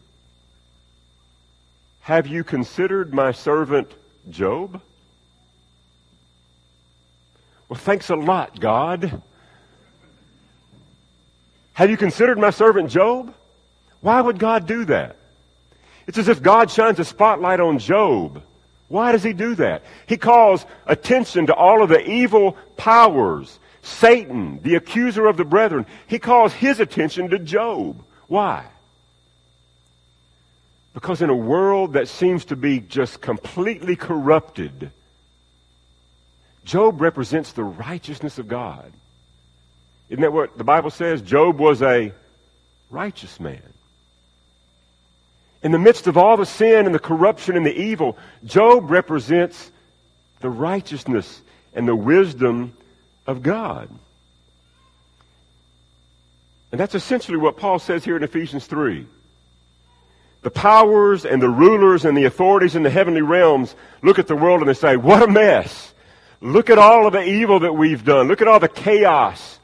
Have 2.01 2.27
you 2.27 2.43
considered 2.43 3.13
my 3.13 3.31
servant 3.31 3.89
Job? 4.29 4.81
Well, 7.71 7.79
thanks 7.79 8.09
a 8.09 8.15
lot, 8.15 8.59
God. 8.59 9.23
Have 11.71 11.89
you 11.89 11.95
considered 11.95 12.37
my 12.37 12.49
servant 12.49 12.91
Job? 12.91 13.33
Why 14.01 14.19
would 14.19 14.37
God 14.37 14.67
do 14.67 14.83
that? 14.85 15.15
It's 16.05 16.17
as 16.17 16.27
if 16.27 16.43
God 16.43 16.69
shines 16.69 16.99
a 16.99 17.05
spotlight 17.05 17.61
on 17.61 17.79
Job 17.79 18.43
why 18.91 19.13
does 19.13 19.23
he 19.23 19.31
do 19.31 19.55
that? 19.55 19.83
He 20.05 20.17
calls 20.17 20.65
attention 20.85 21.47
to 21.47 21.53
all 21.53 21.81
of 21.81 21.87
the 21.87 22.05
evil 22.11 22.57
powers. 22.75 23.57
Satan, 23.81 24.59
the 24.63 24.75
accuser 24.75 25.27
of 25.27 25.37
the 25.37 25.45
brethren, 25.45 25.85
he 26.07 26.19
calls 26.19 26.51
his 26.51 26.81
attention 26.81 27.29
to 27.29 27.39
Job. 27.39 28.03
Why? 28.27 28.65
Because 30.93 31.21
in 31.21 31.29
a 31.29 31.35
world 31.35 31.93
that 31.93 32.09
seems 32.09 32.43
to 32.45 32.57
be 32.57 32.81
just 32.81 33.21
completely 33.21 33.95
corrupted, 33.95 34.91
Job 36.65 37.01
represents 37.01 37.51
the 37.53 37.63
righteousness 37.63 38.37
of 38.37 38.47
God. 38.47 38.91
Isn't 40.09 40.21
that 40.21 40.33
what 40.33 40.57
the 40.57 40.63
Bible 40.63 40.89
says? 40.89 41.21
Job 41.21 41.59
was 41.59 41.81
a 41.81 42.11
righteous 42.89 43.39
man. 43.39 43.61
In 45.63 45.71
the 45.71 45.79
midst 45.79 46.07
of 46.07 46.17
all 46.17 46.37
the 46.37 46.45
sin 46.45 46.85
and 46.85 46.93
the 46.93 46.99
corruption 46.99 47.55
and 47.55 47.65
the 47.65 47.73
evil, 47.73 48.17
Job 48.43 48.89
represents 48.89 49.71
the 50.39 50.49
righteousness 50.49 51.41
and 51.73 51.87
the 51.87 51.95
wisdom 51.95 52.73
of 53.27 53.43
God. 53.43 53.89
And 56.71 56.79
that's 56.79 56.95
essentially 56.95 57.37
what 57.37 57.57
Paul 57.57 57.79
says 57.79 58.03
here 58.03 58.17
in 58.17 58.23
Ephesians 58.23 58.65
3. 58.65 59.05
The 60.41 60.51
powers 60.51 61.25
and 61.25 61.41
the 61.41 61.49
rulers 61.49 62.05
and 62.05 62.17
the 62.17 62.25
authorities 62.25 62.75
in 62.75 62.83
the 62.83 62.89
heavenly 62.89 63.21
realms 63.21 63.75
look 64.01 64.17
at 64.17 64.27
the 64.27 64.35
world 64.35 64.61
and 64.61 64.69
they 64.69 64.73
say, 64.73 64.95
what 64.95 65.21
a 65.21 65.27
mess. 65.27 65.90
Look 66.41 66.69
at 66.69 66.77
all 66.77 67.05
of 67.05 67.13
the 67.13 67.23
evil 67.23 67.59
that 67.59 67.73
we've 67.73 68.03
done. 68.03 68.27
Look 68.27 68.41
at 68.41 68.47
all 68.47 68.59
the 68.59 68.67
chaos 68.67 69.59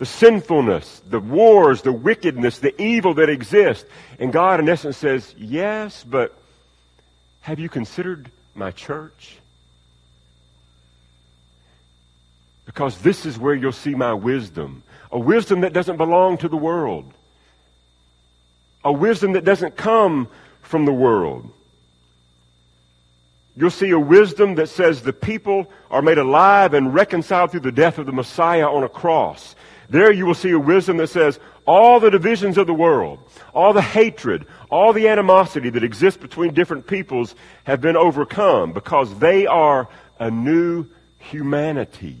the 0.00 0.06
sinfulness, 0.06 1.02
the 1.10 1.20
wars, 1.20 1.82
the 1.82 1.92
wickedness, 1.92 2.58
the 2.58 2.80
evil 2.80 3.12
that 3.12 3.28
exists. 3.28 3.84
And 4.18 4.32
God, 4.32 4.58
in 4.58 4.66
essence, 4.66 4.96
says, 4.96 5.34
Yes, 5.36 6.02
but 6.04 6.34
have 7.42 7.58
you 7.58 7.68
considered 7.68 8.30
my 8.54 8.70
church? 8.70 9.36
Because 12.64 12.96
this 13.02 13.26
is 13.26 13.38
where 13.38 13.54
you'll 13.54 13.72
see 13.72 13.94
my 13.94 14.14
wisdom. 14.14 14.84
A 15.12 15.18
wisdom 15.18 15.60
that 15.60 15.74
doesn't 15.74 15.98
belong 15.98 16.38
to 16.38 16.48
the 16.48 16.56
world. 16.56 17.12
A 18.82 18.92
wisdom 18.92 19.34
that 19.34 19.44
doesn't 19.44 19.76
come 19.76 20.28
from 20.62 20.86
the 20.86 20.94
world. 20.94 21.50
You'll 23.60 23.70
see 23.70 23.90
a 23.90 24.00
wisdom 24.00 24.54
that 24.54 24.70
says 24.70 25.02
the 25.02 25.12
people 25.12 25.70
are 25.90 26.00
made 26.00 26.16
alive 26.16 26.72
and 26.72 26.94
reconciled 26.94 27.50
through 27.50 27.60
the 27.60 27.70
death 27.70 27.98
of 27.98 28.06
the 28.06 28.12
Messiah 28.12 28.66
on 28.66 28.84
a 28.84 28.88
cross. 28.88 29.54
There 29.90 30.10
you 30.10 30.24
will 30.24 30.34
see 30.34 30.52
a 30.52 30.58
wisdom 30.58 30.96
that 30.96 31.08
says 31.08 31.38
all 31.66 32.00
the 32.00 32.10
divisions 32.10 32.56
of 32.56 32.66
the 32.66 32.72
world, 32.72 33.18
all 33.52 33.74
the 33.74 33.82
hatred, 33.82 34.46
all 34.70 34.94
the 34.94 35.08
animosity 35.08 35.68
that 35.68 35.84
exists 35.84 36.18
between 36.18 36.54
different 36.54 36.86
peoples 36.86 37.34
have 37.64 37.82
been 37.82 37.98
overcome 37.98 38.72
because 38.72 39.18
they 39.18 39.46
are 39.46 39.88
a 40.18 40.30
new 40.30 40.86
humanity. 41.18 42.16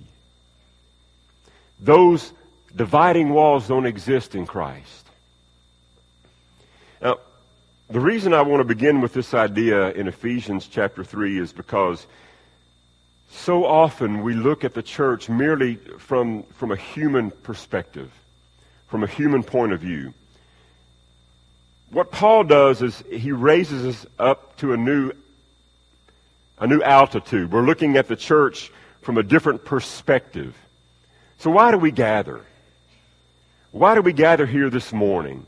Those 1.80 2.34
dividing 2.76 3.30
walls 3.30 3.66
don't 3.66 3.86
exist 3.86 4.34
in 4.34 4.44
Christ. 4.44 5.06
Now, 7.00 7.16
the 7.90 8.00
reason 8.00 8.32
I 8.32 8.42
want 8.42 8.60
to 8.60 8.64
begin 8.64 9.00
with 9.00 9.12
this 9.12 9.34
idea 9.34 9.90
in 9.90 10.06
Ephesians 10.06 10.68
chapter 10.68 11.02
3 11.02 11.40
is 11.40 11.52
because 11.52 12.06
so 13.30 13.64
often 13.64 14.22
we 14.22 14.34
look 14.34 14.62
at 14.62 14.74
the 14.74 14.82
church 14.82 15.28
merely 15.28 15.74
from, 15.74 16.44
from 16.54 16.70
a 16.70 16.76
human 16.76 17.32
perspective, 17.32 18.12
from 18.86 19.02
a 19.02 19.08
human 19.08 19.42
point 19.42 19.72
of 19.72 19.80
view. 19.80 20.14
What 21.90 22.12
Paul 22.12 22.44
does 22.44 22.80
is 22.80 23.02
he 23.10 23.32
raises 23.32 23.84
us 23.84 24.06
up 24.18 24.56
to 24.58 24.72
a 24.72 24.76
new 24.76 25.12
a 26.60 26.66
new 26.66 26.82
altitude. 26.82 27.50
We're 27.50 27.62
looking 27.62 27.96
at 27.96 28.06
the 28.06 28.16
church 28.16 28.70
from 29.00 29.16
a 29.16 29.22
different 29.22 29.64
perspective. 29.64 30.54
So 31.38 31.50
why 31.50 31.70
do 31.70 31.78
we 31.78 31.90
gather? 31.90 32.42
Why 33.72 33.94
do 33.94 34.02
we 34.02 34.12
gather 34.12 34.44
here 34.44 34.68
this 34.68 34.92
morning? 34.92 35.46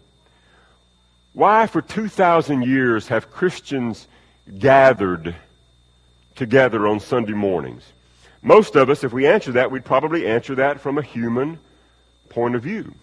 Why 1.34 1.66
for 1.66 1.80
2,000 1.80 2.62
years 2.62 3.08
have 3.08 3.30
Christians 3.30 4.06
gathered 4.58 5.34
together 6.34 6.86
on 6.86 7.00
Sunday 7.00 7.32
mornings? 7.32 7.84
Most 8.42 8.76
of 8.76 8.90
us, 8.90 9.02
if 9.02 9.12
we 9.12 9.26
answer 9.26 9.52
that, 9.52 9.70
we'd 9.70 9.84
probably 9.84 10.26
answer 10.26 10.56
that 10.56 10.80
from 10.80 10.98
a 10.98 11.02
human 11.02 11.58
point 12.28 12.54
of 12.54 12.62
view. 12.62 12.94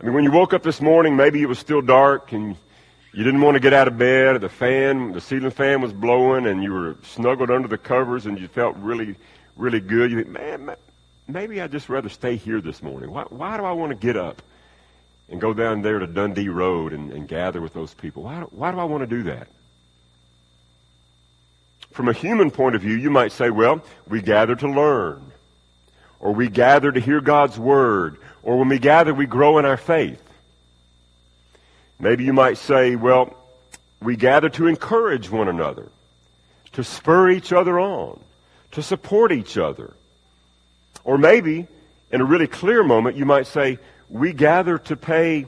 I 0.00 0.04
mean, 0.04 0.14
when 0.14 0.24
you 0.24 0.30
woke 0.30 0.54
up 0.54 0.62
this 0.62 0.80
morning, 0.80 1.16
maybe 1.16 1.42
it 1.42 1.48
was 1.48 1.58
still 1.58 1.82
dark 1.82 2.32
and 2.32 2.56
you 3.12 3.24
didn't 3.24 3.40
want 3.40 3.56
to 3.56 3.60
get 3.60 3.72
out 3.72 3.88
of 3.88 3.98
bed. 3.98 4.40
The 4.40 4.48
fan, 4.48 5.12
the 5.12 5.20
ceiling 5.20 5.50
fan 5.50 5.82
was 5.82 5.92
blowing 5.92 6.46
and 6.46 6.62
you 6.62 6.72
were 6.72 6.96
snuggled 7.02 7.50
under 7.50 7.68
the 7.68 7.78
covers 7.78 8.24
and 8.24 8.38
you 8.38 8.48
felt 8.48 8.76
really, 8.76 9.16
really 9.56 9.80
good. 9.80 10.10
You 10.10 10.22
think, 10.22 10.28
man, 10.28 10.76
maybe 11.26 11.60
I'd 11.60 11.72
just 11.72 11.88
rather 11.88 12.08
stay 12.08 12.36
here 12.36 12.60
this 12.60 12.82
morning. 12.82 13.10
Why, 13.10 13.24
why 13.24 13.56
do 13.56 13.64
I 13.64 13.72
want 13.72 13.90
to 13.90 13.96
get 13.96 14.16
up 14.16 14.40
and 15.28 15.40
go 15.40 15.52
down 15.52 15.82
there 15.82 15.98
to 15.98 16.06
Dundee 16.06 16.48
Road 16.48 16.92
and, 16.92 17.12
and 17.12 17.26
gather 17.26 17.60
with 17.60 17.74
those 17.74 17.94
people? 17.94 18.22
Why 18.22 18.40
why 18.50 18.70
do 18.70 18.78
I 18.78 18.84
want 18.84 19.02
to 19.02 19.06
do 19.06 19.24
that? 19.24 19.48
From 21.92 22.08
a 22.08 22.12
human 22.12 22.50
point 22.50 22.76
of 22.76 22.82
view, 22.82 22.94
you 22.94 23.10
might 23.10 23.32
say, 23.32 23.48
well, 23.48 23.82
we 24.06 24.20
gather 24.20 24.54
to 24.54 24.68
learn, 24.68 25.32
or 26.20 26.32
we 26.32 26.48
gather 26.48 26.92
to 26.92 27.00
hear 27.00 27.20
God's 27.22 27.58
word, 27.58 28.18
or 28.42 28.58
when 28.58 28.68
we 28.68 28.78
gather, 28.78 29.14
we 29.14 29.26
grow 29.26 29.58
in 29.58 29.64
our 29.64 29.78
faith. 29.78 30.22
Maybe 31.98 32.24
you 32.24 32.34
might 32.34 32.58
say, 32.58 32.96
well, 32.96 33.34
we 34.02 34.16
gather 34.16 34.50
to 34.50 34.66
encourage 34.66 35.30
one 35.30 35.48
another, 35.48 35.88
to 36.72 36.84
spur 36.84 37.30
each 37.30 37.52
other 37.52 37.80
on, 37.80 38.20
to 38.72 38.82
support 38.82 39.32
each 39.32 39.56
other. 39.56 39.94
Or 41.02 41.16
maybe, 41.16 41.66
in 42.12 42.20
a 42.20 42.24
really 42.24 42.46
clear 42.46 42.84
moment, 42.84 43.16
you 43.16 43.24
might 43.24 43.46
say, 43.46 43.78
we 44.08 44.32
gather 44.32 44.78
to 44.78 44.96
pay 44.96 45.46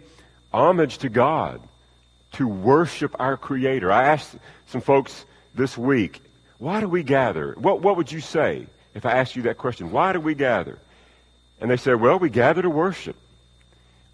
homage 0.52 0.98
to 0.98 1.08
God, 1.08 1.60
to 2.32 2.46
worship 2.46 3.14
our 3.18 3.36
Creator. 3.36 3.90
I 3.92 4.04
asked 4.04 4.36
some 4.66 4.80
folks 4.80 5.24
this 5.54 5.76
week, 5.76 6.20
why 6.58 6.80
do 6.80 6.88
we 6.88 7.02
gather? 7.02 7.52
What, 7.52 7.80
what 7.80 7.96
would 7.96 8.10
you 8.10 8.20
say 8.20 8.66
if 8.94 9.06
I 9.06 9.12
asked 9.12 9.36
you 9.36 9.42
that 9.42 9.58
question? 9.58 9.92
Why 9.92 10.12
do 10.12 10.20
we 10.20 10.34
gather? 10.34 10.78
And 11.60 11.70
they 11.70 11.76
said, 11.76 12.00
well, 12.00 12.18
we 12.18 12.30
gather 12.30 12.62
to 12.62 12.70
worship. 12.70 13.16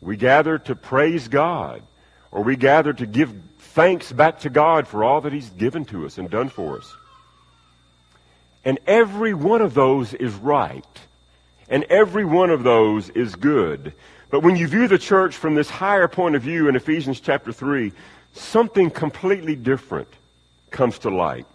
We 0.01 0.17
gather 0.17 0.59
to 0.59 0.75
praise 0.75 1.29
God. 1.29 1.83
Or 2.31 2.43
we 2.43 2.57
gather 2.57 2.93
to 2.93 3.07
give 3.07 3.33
thanks 3.59 4.13
back 4.13 4.41
to 4.41 4.51
God 4.51 4.87
for 4.87 5.05
all 5.05 5.23
that 5.23 5.33
He's 5.33 5.51
given 5.51 5.85
to 5.87 6.05
us 6.05 6.19
and 6.19 6.29
done 6.29 6.49
for 6.49 6.79
us. 6.79 6.95
And 8.65 8.79
every 8.87 9.35
one 9.35 9.63
of 9.63 9.75
those 9.75 10.15
is 10.15 10.33
right. 10.35 10.85
And 11.69 11.85
every 11.85 12.25
one 12.25 12.51
of 12.51 12.63
those 12.63 13.09
is 13.11 13.35
good. 13.37 13.93
But 14.31 14.41
when 14.41 14.57
you 14.57 14.67
view 14.67 14.89
the 14.89 14.99
church 14.99 15.37
from 15.37 15.55
this 15.55 15.71
higher 15.71 16.09
point 16.09 16.35
of 16.35 16.43
view 16.43 16.69
in 16.69 16.77
Ephesians 16.77 17.21
chapter 17.21 17.53
3, 17.53 17.93
something 18.33 18.91
completely 18.91 19.55
different 19.55 20.09
comes 20.71 20.99
to 21.01 21.11
light. 21.11 21.47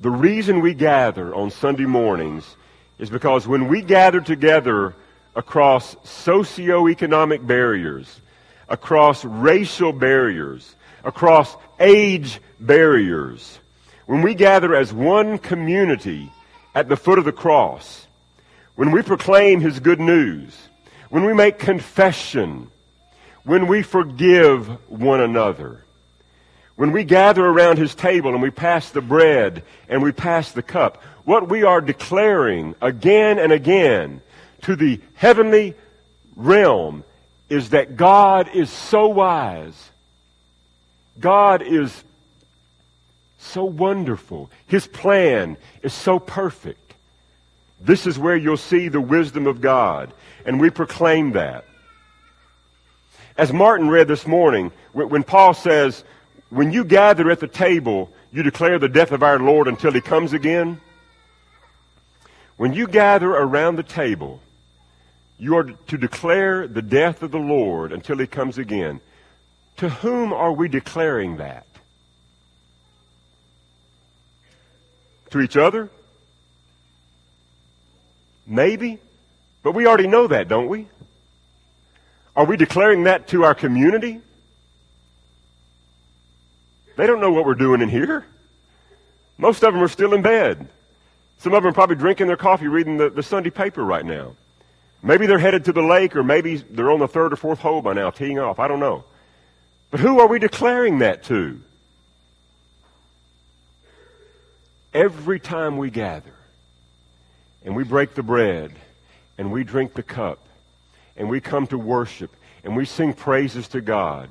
The 0.00 0.10
reason 0.10 0.60
we 0.60 0.74
gather 0.74 1.34
on 1.34 1.50
Sunday 1.50 1.86
mornings 1.86 2.56
is 2.98 3.10
because 3.10 3.46
when 3.46 3.68
we 3.68 3.80
gather 3.80 4.20
together 4.20 4.94
across 5.34 5.94
socioeconomic 5.96 7.46
barriers, 7.46 8.20
across 8.68 9.24
racial 9.24 9.92
barriers, 9.92 10.74
across 11.04 11.56
age 11.80 12.40
barriers, 12.60 13.58
when 14.06 14.22
we 14.22 14.34
gather 14.34 14.74
as 14.74 14.92
one 14.92 15.38
community 15.38 16.30
at 16.74 16.88
the 16.88 16.96
foot 16.96 17.18
of 17.18 17.24
the 17.24 17.32
cross, 17.32 18.06
when 18.76 18.90
we 18.90 19.02
proclaim 19.02 19.60
His 19.60 19.80
good 19.80 20.00
news, 20.00 20.56
when 21.10 21.24
we 21.24 21.32
make 21.32 21.58
confession, 21.58 22.70
when 23.44 23.66
we 23.66 23.82
forgive 23.82 24.68
one 24.90 25.20
another, 25.20 25.84
when 26.76 26.92
we 26.92 27.04
gather 27.04 27.44
around 27.44 27.78
His 27.78 27.94
table 27.94 28.32
and 28.32 28.42
we 28.42 28.50
pass 28.50 28.90
the 28.90 29.00
bread 29.00 29.62
and 29.88 30.02
we 30.02 30.12
pass 30.12 30.52
the 30.52 30.62
cup, 30.62 31.02
what 31.24 31.48
we 31.48 31.62
are 31.62 31.80
declaring 31.80 32.74
again 32.80 33.38
and 33.38 33.52
again 33.52 34.20
to 34.62 34.76
the 34.76 35.00
heavenly 35.14 35.74
realm 36.36 37.04
is 37.48 37.70
that 37.70 37.96
God 37.96 38.48
is 38.54 38.70
so 38.70 39.08
wise. 39.08 39.90
God 41.20 41.62
is 41.62 42.02
so 43.38 43.64
wonderful. 43.64 44.50
His 44.66 44.86
plan 44.86 45.56
is 45.82 45.92
so 45.92 46.18
perfect. 46.18 46.83
This 47.84 48.06
is 48.06 48.18
where 48.18 48.36
you'll 48.36 48.56
see 48.56 48.88
the 48.88 49.00
wisdom 49.00 49.46
of 49.46 49.60
God. 49.60 50.12
And 50.46 50.58
we 50.58 50.70
proclaim 50.70 51.32
that. 51.32 51.66
As 53.36 53.52
Martin 53.52 53.88
read 53.88 54.08
this 54.08 54.26
morning, 54.26 54.72
when 54.92 55.22
Paul 55.22 55.54
says, 55.54 56.02
when 56.48 56.72
you 56.72 56.84
gather 56.84 57.30
at 57.30 57.40
the 57.40 57.48
table, 57.48 58.10
you 58.32 58.42
declare 58.42 58.78
the 58.78 58.88
death 58.88 59.12
of 59.12 59.22
our 59.22 59.38
Lord 59.38 59.68
until 59.68 59.92
he 59.92 60.00
comes 60.00 60.32
again. 60.32 60.80
When 62.56 62.72
you 62.72 62.86
gather 62.86 63.30
around 63.30 63.76
the 63.76 63.82
table, 63.82 64.40
you 65.38 65.56
are 65.56 65.64
to 65.64 65.98
declare 65.98 66.66
the 66.66 66.82
death 66.82 67.22
of 67.22 67.32
the 67.32 67.38
Lord 67.38 67.92
until 67.92 68.18
he 68.18 68.26
comes 68.26 68.56
again. 68.56 69.00
To 69.78 69.88
whom 69.88 70.32
are 70.32 70.52
we 70.52 70.68
declaring 70.68 71.36
that? 71.36 71.66
To 75.30 75.40
each 75.40 75.56
other? 75.56 75.90
Maybe. 78.46 78.98
But 79.62 79.72
we 79.72 79.86
already 79.86 80.06
know 80.06 80.26
that, 80.26 80.48
don't 80.48 80.68
we? 80.68 80.86
Are 82.36 82.44
we 82.44 82.56
declaring 82.56 83.04
that 83.04 83.28
to 83.28 83.44
our 83.44 83.54
community? 83.54 84.20
They 86.96 87.06
don't 87.06 87.20
know 87.20 87.32
what 87.32 87.46
we're 87.46 87.54
doing 87.54 87.80
in 87.80 87.88
here. 87.88 88.26
Most 89.38 89.62
of 89.64 89.72
them 89.72 89.82
are 89.82 89.88
still 89.88 90.14
in 90.14 90.22
bed. 90.22 90.68
Some 91.38 91.54
of 91.54 91.62
them 91.62 91.70
are 91.70 91.74
probably 91.74 91.96
drinking 91.96 92.26
their 92.26 92.36
coffee, 92.36 92.68
reading 92.68 92.96
the, 92.96 93.10
the 93.10 93.22
Sunday 93.22 93.50
paper 93.50 93.84
right 93.84 94.04
now. 94.04 94.34
Maybe 95.02 95.26
they're 95.26 95.38
headed 95.38 95.64
to 95.66 95.72
the 95.72 95.82
lake, 95.82 96.16
or 96.16 96.22
maybe 96.22 96.56
they're 96.56 96.90
on 96.90 97.00
the 97.00 97.08
third 97.08 97.32
or 97.32 97.36
fourth 97.36 97.58
hole 97.58 97.82
by 97.82 97.92
now, 97.92 98.10
teeing 98.10 98.38
off. 98.38 98.58
I 98.58 98.68
don't 98.68 98.80
know. 98.80 99.04
But 99.90 100.00
who 100.00 100.20
are 100.20 100.26
we 100.26 100.38
declaring 100.38 100.98
that 100.98 101.24
to? 101.24 101.60
Every 104.92 105.40
time 105.40 105.76
we 105.76 105.90
gather 105.90 106.33
and 107.64 107.74
we 107.74 107.84
break 107.84 108.14
the 108.14 108.22
bread 108.22 108.72
and 109.38 109.50
we 109.50 109.64
drink 109.64 109.94
the 109.94 110.02
cup 110.02 110.38
and 111.16 111.28
we 111.28 111.40
come 111.40 111.66
to 111.68 111.78
worship 111.78 112.30
and 112.62 112.76
we 112.76 112.84
sing 112.84 113.12
praises 113.12 113.68
to 113.68 113.80
God, 113.80 114.28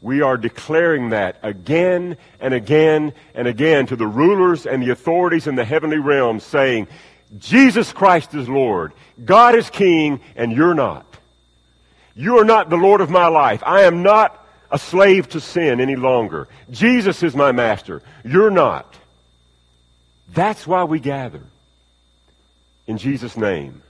we 0.00 0.20
are 0.20 0.36
declaring 0.36 1.10
that 1.10 1.36
again 1.42 2.16
and 2.40 2.52
again 2.52 3.12
and 3.34 3.46
again 3.46 3.86
to 3.86 3.96
the 3.96 4.06
rulers 4.06 4.66
and 4.66 4.82
the 4.82 4.90
authorities 4.90 5.46
in 5.46 5.54
the 5.54 5.64
heavenly 5.64 5.98
realms, 5.98 6.42
saying, 6.42 6.88
Jesus 7.38 7.92
Christ 7.92 8.34
is 8.34 8.48
Lord. 8.48 8.92
God 9.24 9.54
is 9.54 9.70
King, 9.70 10.20
and 10.36 10.52
you're 10.52 10.74
not. 10.74 11.06
You 12.14 12.38
are 12.38 12.44
not 12.44 12.68
the 12.68 12.76
Lord 12.76 13.00
of 13.00 13.10
my 13.10 13.28
life. 13.28 13.62
I 13.64 13.82
am 13.82 14.02
not 14.02 14.38
a 14.70 14.78
slave 14.78 15.28
to 15.30 15.40
sin 15.40 15.80
any 15.80 15.96
longer. 15.96 16.48
Jesus 16.70 17.22
is 17.22 17.34
my 17.34 17.52
master. 17.52 18.02
You're 18.24 18.50
not. 18.50 18.94
That's 20.34 20.66
why 20.66 20.84
we 20.84 20.98
gather. 20.98 21.42
In 22.92 22.98
Jesus' 22.98 23.38
name. 23.38 23.80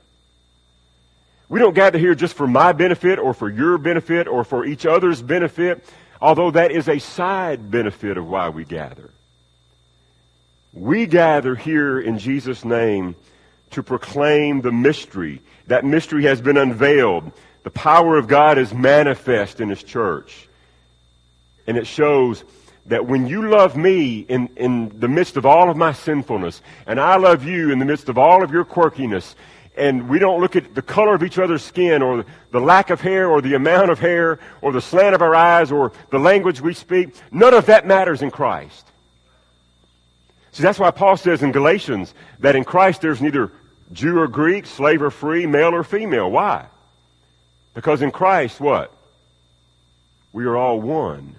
We 1.49 1.59
don't 1.59 1.75
gather 1.75 1.99
here 1.99 2.15
just 2.15 2.35
for 2.35 2.47
my 2.47 2.71
benefit 2.71 3.19
or 3.19 3.35
for 3.35 3.51
your 3.51 3.77
benefit 3.77 4.29
or 4.29 4.45
for 4.45 4.65
each 4.65 4.87
other's 4.87 5.21
benefit, 5.21 5.85
although 6.21 6.53
that 6.53 6.71
is 6.71 6.89
a 6.89 7.01
side 7.01 7.69
benefit 7.69 8.17
of 8.17 8.29
why 8.29 8.51
we 8.51 8.65
gather. 8.65 9.11
We 10.73 11.07
gather 11.07 11.57
here 11.57 11.99
in 11.99 12.21
Jesus' 12.21 12.65
name 12.65 13.17
to 13.73 13.83
proclaim 13.83 14.61
the 14.61 14.71
mystery. 14.71 15.41
That 15.67 15.85
mystery 15.85 16.23
has 16.23 16.41
been 16.41 16.57
unveiled. 16.57 17.33
The 17.65 17.71
power 17.71 18.17
of 18.17 18.29
God 18.29 18.57
is 18.57 18.73
manifest 18.73 19.61
in 19.61 19.69
His 19.69 19.83
church. 19.83 20.47
And 21.67 21.77
it 21.77 21.89
shows 21.89 22.45
that 22.87 23.07
when 23.07 23.27
you 23.27 23.49
love 23.49 23.77
me 23.77 24.21
in, 24.21 24.49
in 24.57 24.99
the 24.99 25.09
midst 25.09 25.37
of 25.37 25.47
all 25.47 25.71
of 25.71 25.77
my 25.77 25.93
sinfulness, 25.93 26.63
and 26.87 27.01
I 27.01 27.17
love 27.17 27.45
you 27.45 27.71
in 27.71 27.79
the 27.79 27.85
midst 27.85 28.09
of 28.09 28.19
all 28.19 28.43
of 28.43 28.51
your 28.51 28.65
quirkiness, 28.65 29.35
and 29.77 30.09
we 30.09 30.19
don't 30.19 30.41
look 30.41 30.57
at 30.57 30.75
the 30.75 30.83
color 30.83 31.15
of 31.15 31.23
each 31.23 31.39
other's 31.39 31.63
skin 31.63 32.03
or 32.03 32.25
the 32.51 32.61
lack 32.61 32.91
of 32.91 33.01
hair 33.01 33.31
or 33.31 33.41
the 33.41 33.55
amount 33.55 33.91
of 33.91 33.99
hair 33.99 34.39
or 34.61 34.73
the 34.73 34.81
slant 34.81 35.15
of 35.15 35.23
our 35.23 35.35
eyes 35.35 35.73
or 35.73 35.93
the 36.11 36.19
language 36.19 36.61
we 36.61 36.75
speak, 36.75 37.15
none 37.31 37.55
of 37.55 37.67
that 37.67 37.87
matters 37.87 38.21
in 38.21 38.31
Christ. 38.31 38.87
See, 40.51 40.63
that's 40.63 40.79
why 40.79 40.91
Paul 40.91 41.17
says 41.17 41.43
in 41.43 41.53
Galatians 41.53 42.13
that 42.41 42.57
in 42.57 42.65
Christ 42.65 43.01
there's 43.01 43.23
neither 43.23 43.51
Jew 43.93 44.19
or 44.19 44.29
Greek, 44.29 44.67
slave 44.67 45.03
or 45.03 45.11
free, 45.11 45.47
male 45.47 45.75
or 45.75 45.85
female. 45.85 46.31
Why? 46.31 46.67
Because 47.75 48.03
in 48.03 48.11
Christ, 48.11 48.61
what? 48.61 48.93
We 50.33 50.45
are 50.45 50.57
all 50.57 50.81
one. 50.81 51.37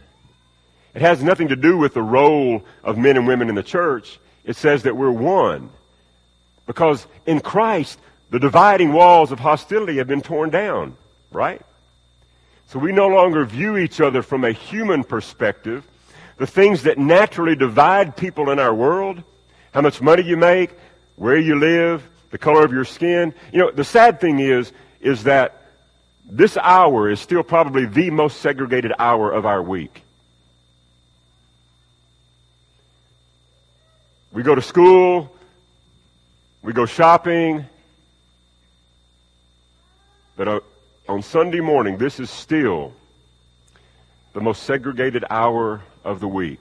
It 0.94 1.02
has 1.02 1.24
nothing 1.24 1.48
to 1.48 1.56
do 1.56 1.78
with 1.78 1.94
the 1.94 2.02
role 2.02 2.64
of 2.84 2.98
men 2.98 3.18
and 3.18 3.28
women 3.28 3.50
in 3.50 3.56
the 3.56 3.64
church. 3.64 4.20
It 4.46 4.56
says 4.56 4.84
that 4.84 4.96
we're 4.96 5.12
one. 5.12 5.70
Because 6.68 7.06
in 7.26 7.40
Christ, 7.40 8.00
the 8.30 8.40
dividing 8.40 8.94
walls 8.94 9.32
of 9.32 9.40
hostility 9.40 9.98
have 9.98 10.08
been 10.08 10.22
torn 10.22 10.50
down, 10.50 10.96
right? 11.32 11.62
So 12.68 12.80
we 12.80 12.92
no 12.92 13.08
longer 13.08 13.46
view 13.46 13.78
each 13.78 14.02
other 14.02 14.22
from 14.22 14.44
a 14.44 14.52
human 14.52 15.04
perspective. 15.04 15.84
The 16.38 16.48
things 16.48 16.84
that 16.84 16.98
naturally 16.98 17.56
divide 17.56 18.16
people 18.16 18.50
in 18.50 18.60
our 18.60 18.74
world, 18.74 19.22
how 19.72 19.82
much 19.82 20.02
money 20.02 20.24
you 20.24 20.38
make, 20.38 20.72
where 21.16 21.38
you 21.38 21.56
live, 21.60 22.04
the 22.32 22.38
color 22.38 22.64
of 22.64 22.72
your 22.72 22.86
skin. 22.86 23.34
You 23.52 23.60
know, 23.60 23.72
the 23.72 23.84
sad 23.84 24.20
thing 24.20 24.40
is, 24.40 24.72
is 25.02 25.24
that 25.24 25.62
this 26.26 26.58
hour 26.58 27.10
is 27.10 27.20
still 27.20 27.44
probably 27.44 27.86
the 27.86 28.10
most 28.10 28.42
segregated 28.42 28.94
hour 28.98 29.32
of 29.32 29.46
our 29.46 29.62
week. 29.62 30.03
We 34.34 34.42
go 34.42 34.56
to 34.56 34.64
school, 34.64 35.32
we 36.64 36.74
go 36.74 36.88
shopping, 36.88 37.68
but 40.36 40.48
uh, 40.48 40.60
on 41.08 41.22
Sunday 41.22 41.60
morning, 41.60 42.00
this 42.00 42.20
is 42.20 42.32
still 42.32 42.94
the 44.34 44.42
most 44.42 44.64
segregated 44.64 45.24
hour 45.30 45.84
of 46.04 46.20
the 46.20 46.28
week. 46.28 46.60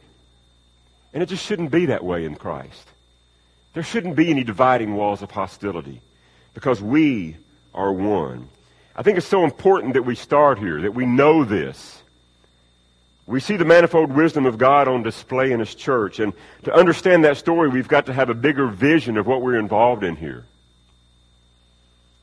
And 1.15 1.23
it 1.23 1.31
just 1.31 1.47
shouldn't 1.47 1.71
be 1.71 1.87
that 1.87 2.05
way 2.05 2.27
in 2.27 2.35
Christ. 2.35 2.89
There 3.73 3.83
shouldn't 3.83 4.17
be 4.17 4.29
any 4.29 4.45
dividing 4.45 4.95
walls 4.95 5.23
of 5.23 5.31
hostility 5.31 6.03
because 6.53 6.83
we 6.83 7.37
are 7.75 7.91
one. 7.91 8.49
I 8.95 9.03
think 9.03 9.17
it's 9.17 9.27
so 9.27 9.45
important 9.45 9.95
that 9.95 10.03
we 10.03 10.15
start 10.15 10.59
here, 10.59 10.83
that 10.83 10.93
we 10.93 11.07
know 11.07 11.43
this. 11.43 12.02
We 13.27 13.41
see 13.41 13.57
the 13.57 13.65
manifold 13.65 14.13
wisdom 14.13 14.47
of 14.47 14.59
God 14.59 14.89
on 14.89 15.03
display 15.03 15.53
in 15.53 15.61
His 15.61 15.75
church. 15.75 16.19
And 16.19 16.33
to 16.65 16.75
understand 16.75 17.25
that 17.25 17.37
story, 17.37 17.69
we've 17.69 17.89
got 17.89 18.07
to 18.07 18.13
have 18.13 18.31
a 18.31 18.35
bigger 18.35 18.67
vision 18.67 19.17
of 19.17 19.27
what 19.27 19.43
we're 19.43 19.59
involved 19.59 20.03
in 20.03 20.17
here. 20.17 20.45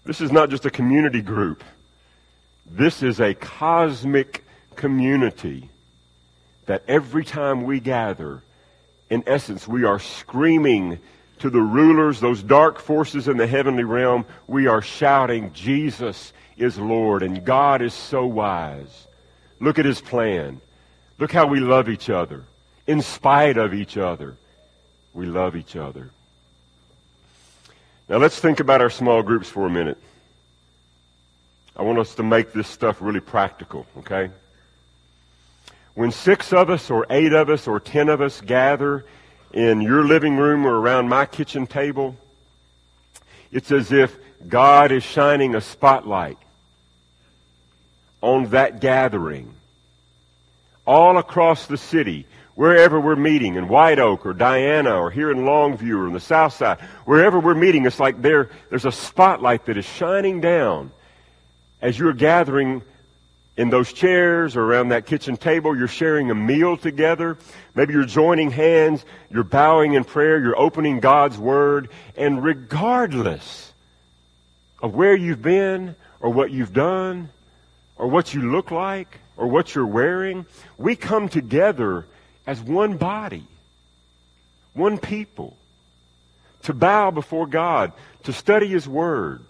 This 0.05 0.21
is 0.21 0.31
not 0.31 0.49
just 0.49 0.65
a 0.65 0.71
community 0.71 1.21
group. 1.21 1.63
This 2.69 3.01
is 3.01 3.19
a 3.19 3.33
cosmic 3.33 4.43
community 4.75 5.69
that 6.65 6.83
every 6.87 7.25
time 7.25 7.63
we 7.63 7.79
gather, 7.79 8.43
in 9.09 9.23
essence, 9.25 9.67
we 9.67 9.85
are 9.85 9.99
screaming 9.99 10.99
to 11.39 11.49
the 11.49 11.61
rulers, 11.61 12.19
those 12.19 12.43
dark 12.43 12.79
forces 12.79 13.27
in 13.27 13.37
the 13.37 13.47
heavenly 13.47 13.83
realm, 13.83 14.25
we 14.47 14.67
are 14.67 14.81
shouting, 14.81 15.51
Jesus 15.53 16.33
is 16.57 16.77
Lord, 16.77 17.23
and 17.23 17.43
God 17.43 17.81
is 17.81 17.93
so 17.93 18.25
wise. 18.25 19.07
Look 19.59 19.79
at 19.79 19.85
his 19.85 20.01
plan. 20.01 20.61
Look 21.19 21.33
how 21.33 21.47
we 21.47 21.59
love 21.59 21.89
each 21.89 22.09
other. 22.09 22.45
In 22.87 23.01
spite 23.01 23.57
of 23.57 23.73
each 23.73 23.97
other, 23.97 24.37
we 25.13 25.25
love 25.25 25.57
each 25.57 25.75
other. 25.75 26.11
Now 28.07 28.17
let's 28.17 28.39
think 28.39 28.61
about 28.61 28.81
our 28.81 28.89
small 28.89 29.21
groups 29.21 29.49
for 29.49 29.67
a 29.67 29.69
minute. 29.69 29.97
I 31.75 31.83
want 31.83 31.99
us 31.99 32.15
to 32.15 32.23
make 32.23 32.53
this 32.53 32.67
stuff 32.67 33.01
really 33.01 33.19
practical, 33.19 33.85
okay? 33.97 34.31
When 35.93 36.11
six 36.11 36.53
of 36.53 36.69
us, 36.69 36.89
or 36.89 37.05
eight 37.09 37.33
of 37.33 37.49
us, 37.49 37.67
or 37.67 37.81
ten 37.81 38.07
of 38.07 38.21
us 38.21 38.39
gather 38.39 39.05
in 39.51 39.81
your 39.81 40.05
living 40.05 40.37
room 40.37 40.65
or 40.65 40.79
around 40.79 41.09
my 41.09 41.25
kitchen 41.25 41.67
table, 41.67 42.15
it's 43.51 43.71
as 43.71 43.91
if 43.91 44.17
God 44.47 44.91
is 44.93 45.03
shining 45.03 45.53
a 45.53 45.61
spotlight 45.61 46.37
on 48.21 48.49
that 48.51 48.79
gathering 48.79 49.53
all 50.85 51.17
across 51.17 51.67
the 51.67 51.77
city, 51.77 52.25
wherever 52.55 52.99
we're 52.99 53.15
meeting, 53.15 53.55
in 53.55 53.67
White 53.67 53.99
Oak 53.99 54.25
or 54.25 54.33
Diana 54.33 54.95
or 54.95 55.11
here 55.11 55.31
in 55.31 55.39
Longview 55.39 55.97
or 55.97 56.07
in 56.07 56.13
the 56.13 56.19
South 56.19 56.53
Side, 56.53 56.79
wherever 57.05 57.39
we're 57.39 57.55
meeting, 57.55 57.85
it's 57.85 57.99
like 57.99 58.21
there, 58.21 58.49
there's 58.69 58.85
a 58.85 58.91
spotlight 58.91 59.65
that 59.65 59.77
is 59.77 59.85
shining 59.85 60.41
down 60.41 60.91
as 61.81 61.97
you're 61.97 62.13
gathering 62.13 62.81
in 63.59 63.69
those 63.69 63.91
chairs 63.91 64.55
or 64.55 64.63
around 64.63 64.89
that 64.89 65.05
kitchen 65.05 65.35
table, 65.35 65.77
you're 65.77 65.87
sharing 65.87 66.31
a 66.31 66.35
meal 66.35 66.77
together. 66.77 67.37
Maybe 67.75 67.93
you're 67.93 68.05
joining 68.05 68.51
hands, 68.51 69.03
you're 69.29 69.43
bowing 69.43 69.93
in 69.93 70.05
prayer, 70.05 70.39
you're 70.39 70.57
opening 70.57 71.01
God's 71.01 71.37
Word, 71.37 71.89
and 72.15 72.41
regardless 72.41 73.73
of 74.81 74.95
where 74.95 75.15
you've 75.15 75.41
been 75.41 75.95
or 76.21 76.29
what 76.29 76.51
you've 76.51 76.73
done 76.73 77.29
or 77.97 78.07
what 78.07 78.33
you 78.33 78.49
look 78.49 78.71
like 78.71 79.19
or 79.39 79.47
what 79.47 79.73
you're 79.73 79.85
wearing, 79.85 80.45
we 80.77 80.95
come 80.95 81.29
together 81.29 82.05
as 82.45 82.61
one 82.61 82.97
body, 82.97 83.45
one 84.73 84.97
people, 84.97 85.57
to 86.63 86.73
bow 86.73 87.09
before 87.09 87.47
God, 87.47 87.93
to 88.23 88.33
study 88.33 88.67
His 88.67 88.87
Word, 88.87 89.41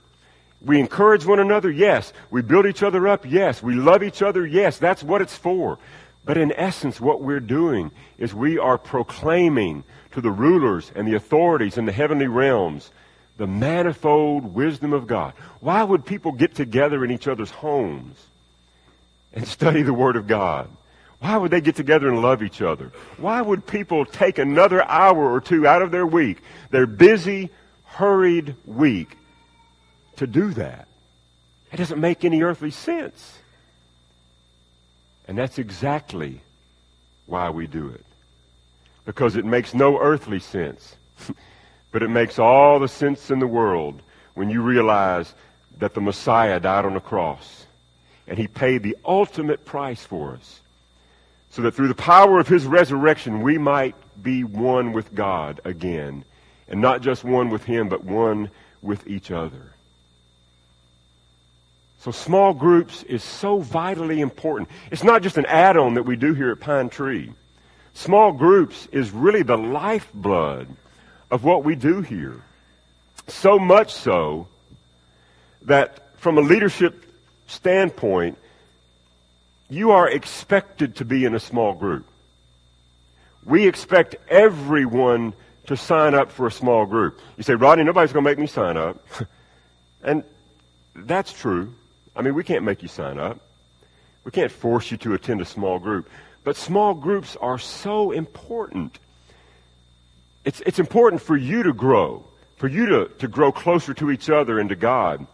we 0.61 0.79
encourage 0.79 1.25
one 1.25 1.39
another, 1.39 1.71
yes. 1.71 2.11
We 2.29 2.41
build 2.41 2.65
each 2.65 2.83
other 2.83 3.07
up, 3.07 3.25
yes. 3.25 3.63
We 3.63 3.75
love 3.75 4.03
each 4.03 4.21
other, 4.21 4.45
yes. 4.45 4.77
That's 4.77 5.01
what 5.03 5.21
it's 5.21 5.35
for. 5.35 5.79
But 6.25 6.37
in 6.37 6.51
essence, 6.51 6.99
what 6.99 7.21
we're 7.21 7.39
doing 7.39 7.91
is 8.17 8.33
we 8.33 8.59
are 8.59 8.77
proclaiming 8.77 9.85
to 10.11 10.21
the 10.21 10.31
rulers 10.31 10.91
and 10.95 11.07
the 11.07 11.15
authorities 11.15 11.77
in 11.77 11.85
the 11.85 11.91
heavenly 11.91 12.27
realms 12.27 12.91
the 13.37 13.47
manifold 13.47 14.53
wisdom 14.53 14.91
of 14.91 15.07
God. 15.07 15.33
Why 15.61 15.81
would 15.81 16.05
people 16.05 16.33
get 16.33 16.55
together 16.55 17.05
in 17.05 17.11
each 17.11 17.25
other's 17.25 17.51
homes 17.51 18.17
and 19.33 19.47
study 19.47 19.81
the 19.81 19.93
Word 19.93 20.15
of 20.15 20.27
God? 20.27 20.69
Why 21.19 21.35
would 21.35 21.51
they 21.51 21.61
get 21.61 21.75
together 21.75 22.07
and 22.07 22.21
love 22.21 22.41
each 22.41 22.61
other? 22.61 22.91
Why 23.17 23.41
would 23.41 23.67
people 23.67 24.05
take 24.05 24.37
another 24.37 24.83
hour 24.83 25.31
or 25.31 25.41
two 25.41 25.67
out 25.67 25.81
of 25.81 25.91
their 25.91 26.05
week, 26.05 26.41
their 26.71 26.87
busy, 26.87 27.49
hurried 27.83 28.55
week, 28.65 29.17
to 30.17 30.27
do 30.27 30.51
that. 30.51 30.87
It 31.71 31.77
doesn't 31.77 31.99
make 31.99 32.23
any 32.23 32.41
earthly 32.41 32.71
sense. 32.71 33.37
And 35.27 35.37
that's 35.37 35.59
exactly 35.59 36.41
why 37.25 37.49
we 37.49 37.67
do 37.67 37.89
it. 37.89 38.05
Because 39.05 39.35
it 39.35 39.45
makes 39.45 39.73
no 39.73 39.99
earthly 39.99 40.39
sense. 40.39 40.95
but 41.91 42.03
it 42.03 42.09
makes 42.09 42.39
all 42.39 42.79
the 42.79 42.87
sense 42.87 43.29
in 43.29 43.39
the 43.39 43.47
world 43.47 44.01
when 44.33 44.49
you 44.49 44.61
realize 44.61 45.33
that 45.77 45.93
the 45.93 46.01
Messiah 46.01 46.59
died 46.59 46.85
on 46.85 46.93
the 46.93 46.99
cross 46.99 47.65
and 48.29 48.37
he 48.37 48.47
paid 48.47 48.83
the 48.83 48.95
ultimate 49.03 49.65
price 49.65 50.05
for 50.05 50.35
us 50.35 50.61
so 51.49 51.63
that 51.63 51.73
through 51.73 51.87
the 51.87 51.95
power 51.95 52.39
of 52.39 52.47
his 52.47 52.65
resurrection 52.65 53.41
we 53.41 53.57
might 53.57 53.95
be 54.21 54.43
one 54.43 54.93
with 54.93 55.13
God 55.13 55.59
again 55.65 56.23
and 56.67 56.79
not 56.79 57.01
just 57.01 57.23
one 57.23 57.49
with 57.49 57.63
him 57.63 57.89
but 57.89 58.03
one 58.03 58.51
with 58.81 59.07
each 59.07 59.31
other. 59.31 59.73
So 62.01 62.11
small 62.11 62.53
groups 62.53 63.03
is 63.03 63.23
so 63.23 63.59
vitally 63.59 64.21
important. 64.21 64.69
It's 64.91 65.03
not 65.03 65.21
just 65.21 65.37
an 65.37 65.45
add-on 65.47 65.95
that 65.95 66.03
we 66.03 66.15
do 66.15 66.33
here 66.33 66.51
at 66.51 66.59
Pine 66.59 66.89
Tree. 66.89 67.33
Small 67.93 68.31
groups 68.31 68.87
is 68.91 69.11
really 69.11 69.41
the 69.41 69.57
lifeblood 69.57 70.67
of 71.29 71.43
what 71.43 71.65
we 71.65 71.75
do 71.75 72.01
here. 72.01 72.41
So 73.27 73.59
much 73.59 73.93
so 73.93 74.47
that 75.63 76.17
from 76.19 76.37
a 76.37 76.41
leadership 76.41 77.08
standpoint, 77.49 78.37
you 79.69 79.91
are 79.91 80.09
expected 80.09 80.95
to 80.97 81.05
be 81.05 81.25
in 81.25 81.35
a 81.35 81.39
small 81.39 81.73
group. 81.73 82.05
We 83.45 83.67
expect 83.67 84.15
everyone 84.29 85.33
to 85.67 85.75
sign 85.75 86.13
up 86.13 86.31
for 86.31 86.47
a 86.47 86.51
small 86.51 86.85
group. 86.85 87.19
You 87.37 87.43
say, 87.43 87.55
Rodney, 87.55 87.83
nobody's 87.83 88.13
going 88.13 88.23
to 88.23 88.29
make 88.29 88.39
me 88.39 88.47
sign 88.47 88.77
up. 88.77 89.03
and 90.03 90.23
that's 90.95 91.33
true. 91.33 91.73
I 92.15 92.21
mean, 92.21 92.33
we 92.33 92.43
can't 92.43 92.63
make 92.63 92.81
you 92.81 92.87
sign 92.87 93.19
up. 93.19 93.39
We 94.23 94.31
can't 94.31 94.51
force 94.51 94.91
you 94.91 94.97
to 94.97 95.13
attend 95.13 95.41
a 95.41 95.45
small 95.45 95.79
group. 95.79 96.09
But 96.43 96.55
small 96.55 96.93
groups 96.93 97.35
are 97.35 97.59
so 97.59 98.11
important. 98.11 98.97
It's, 100.45 100.61
it's 100.65 100.79
important 100.79 101.21
for 101.21 101.37
you 101.37 101.63
to 101.63 101.73
grow, 101.73 102.25
for 102.57 102.67
you 102.67 102.85
to, 102.87 103.11
to 103.19 103.27
grow 103.27 103.51
closer 103.51 103.93
to 103.95 104.11
each 104.11 104.29
other 104.29 104.59
and 104.59 104.69
to 104.69 104.75
God. 104.75 105.25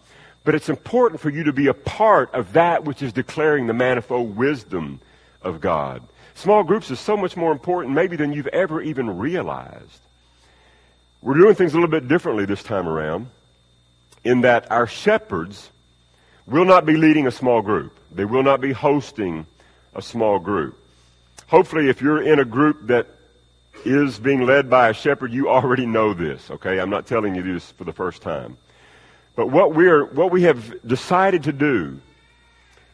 But 0.45 0.53
it's 0.55 0.69
important 0.69 1.19
for 1.19 1.31
you 1.31 1.43
to 1.45 1.53
be 1.53 1.67
a 1.67 1.73
part 1.73 2.33
of 2.33 2.53
that 2.53 2.85
which 2.85 3.01
is 3.01 3.11
declaring 3.11 3.65
the 3.65 3.73
manifold 3.73 4.37
wisdom 4.37 5.01
of 5.41 5.59
God. 5.59 6.03
Small 6.35 6.63
groups 6.63 6.91
is 6.91 6.99
so 6.99 7.17
much 7.17 7.35
more 7.35 7.51
important 7.51 7.95
maybe 7.95 8.15
than 8.15 8.31
you've 8.31 8.47
ever 8.47 8.81
even 8.81 9.17
realized. 9.17 9.99
We're 11.21 11.37
doing 11.37 11.55
things 11.55 11.73
a 11.73 11.75
little 11.75 11.89
bit 11.89 12.07
differently 12.07 12.45
this 12.45 12.61
time 12.61 12.87
around 12.87 13.27
in 14.23 14.41
that 14.41 14.71
our 14.71 14.85
shepherds 14.85 15.71
will 16.45 16.65
not 16.65 16.85
be 16.85 16.95
leading 16.95 17.25
a 17.25 17.31
small 17.31 17.63
group. 17.63 17.97
They 18.11 18.25
will 18.25 18.43
not 18.43 18.61
be 18.61 18.71
hosting 18.71 19.47
a 19.95 20.01
small 20.01 20.37
group. 20.37 20.77
Hopefully, 21.47 21.89
if 21.89 22.01
you're 22.01 22.21
in 22.21 22.39
a 22.39 22.45
group 22.45 22.87
that 22.87 23.07
is 23.83 24.19
being 24.19 24.45
led 24.45 24.69
by 24.69 24.89
a 24.89 24.93
shepherd, 24.93 25.31
you 25.31 25.49
already 25.49 25.85
know 25.87 26.13
this, 26.13 26.51
okay? 26.51 26.79
I'm 26.79 26.89
not 26.89 27.07
telling 27.07 27.33
you 27.33 27.41
this 27.41 27.71
for 27.71 27.83
the 27.83 27.93
first 27.93 28.21
time. 28.21 28.57
But 29.35 29.49
what 29.49 29.75
we're, 29.75 30.05
what 30.05 30.31
we 30.31 30.43
have 30.43 30.87
decided 30.87 31.43
to 31.43 31.53
do 31.53 31.99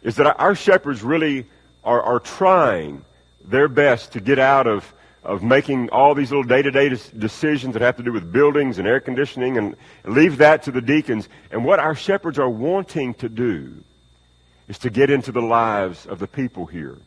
is 0.01 0.15
that 0.15 0.39
our 0.39 0.55
shepherds 0.55 1.03
really 1.03 1.45
are, 1.83 2.01
are 2.01 2.19
trying 2.19 3.05
their 3.45 3.67
best 3.67 4.13
to 4.13 4.19
get 4.19 4.39
out 4.39 4.67
of, 4.67 4.91
of 5.23 5.43
making 5.43 5.89
all 5.89 6.15
these 6.15 6.31
little 6.31 6.43
day-to-day 6.43 6.89
decisions 7.17 7.73
that 7.73 7.81
have 7.81 7.97
to 7.97 8.03
do 8.03 8.11
with 8.11 8.31
buildings 8.31 8.79
and 8.79 8.87
air 8.87 8.99
conditioning 8.99 9.57
and 9.57 9.75
leave 10.05 10.37
that 10.37 10.63
to 10.63 10.71
the 10.71 10.81
deacons. 10.81 11.29
And 11.51 11.63
what 11.63 11.79
our 11.79 11.93
shepherds 11.95 12.39
are 12.39 12.49
wanting 12.49 13.13
to 13.15 13.29
do 13.29 13.83
is 14.67 14.79
to 14.79 14.89
get 14.89 15.09
into 15.09 15.31
the 15.31 15.41
lives 15.41 16.05
of 16.07 16.17
the 16.17 16.27
people 16.27 16.65
here. 16.65 16.97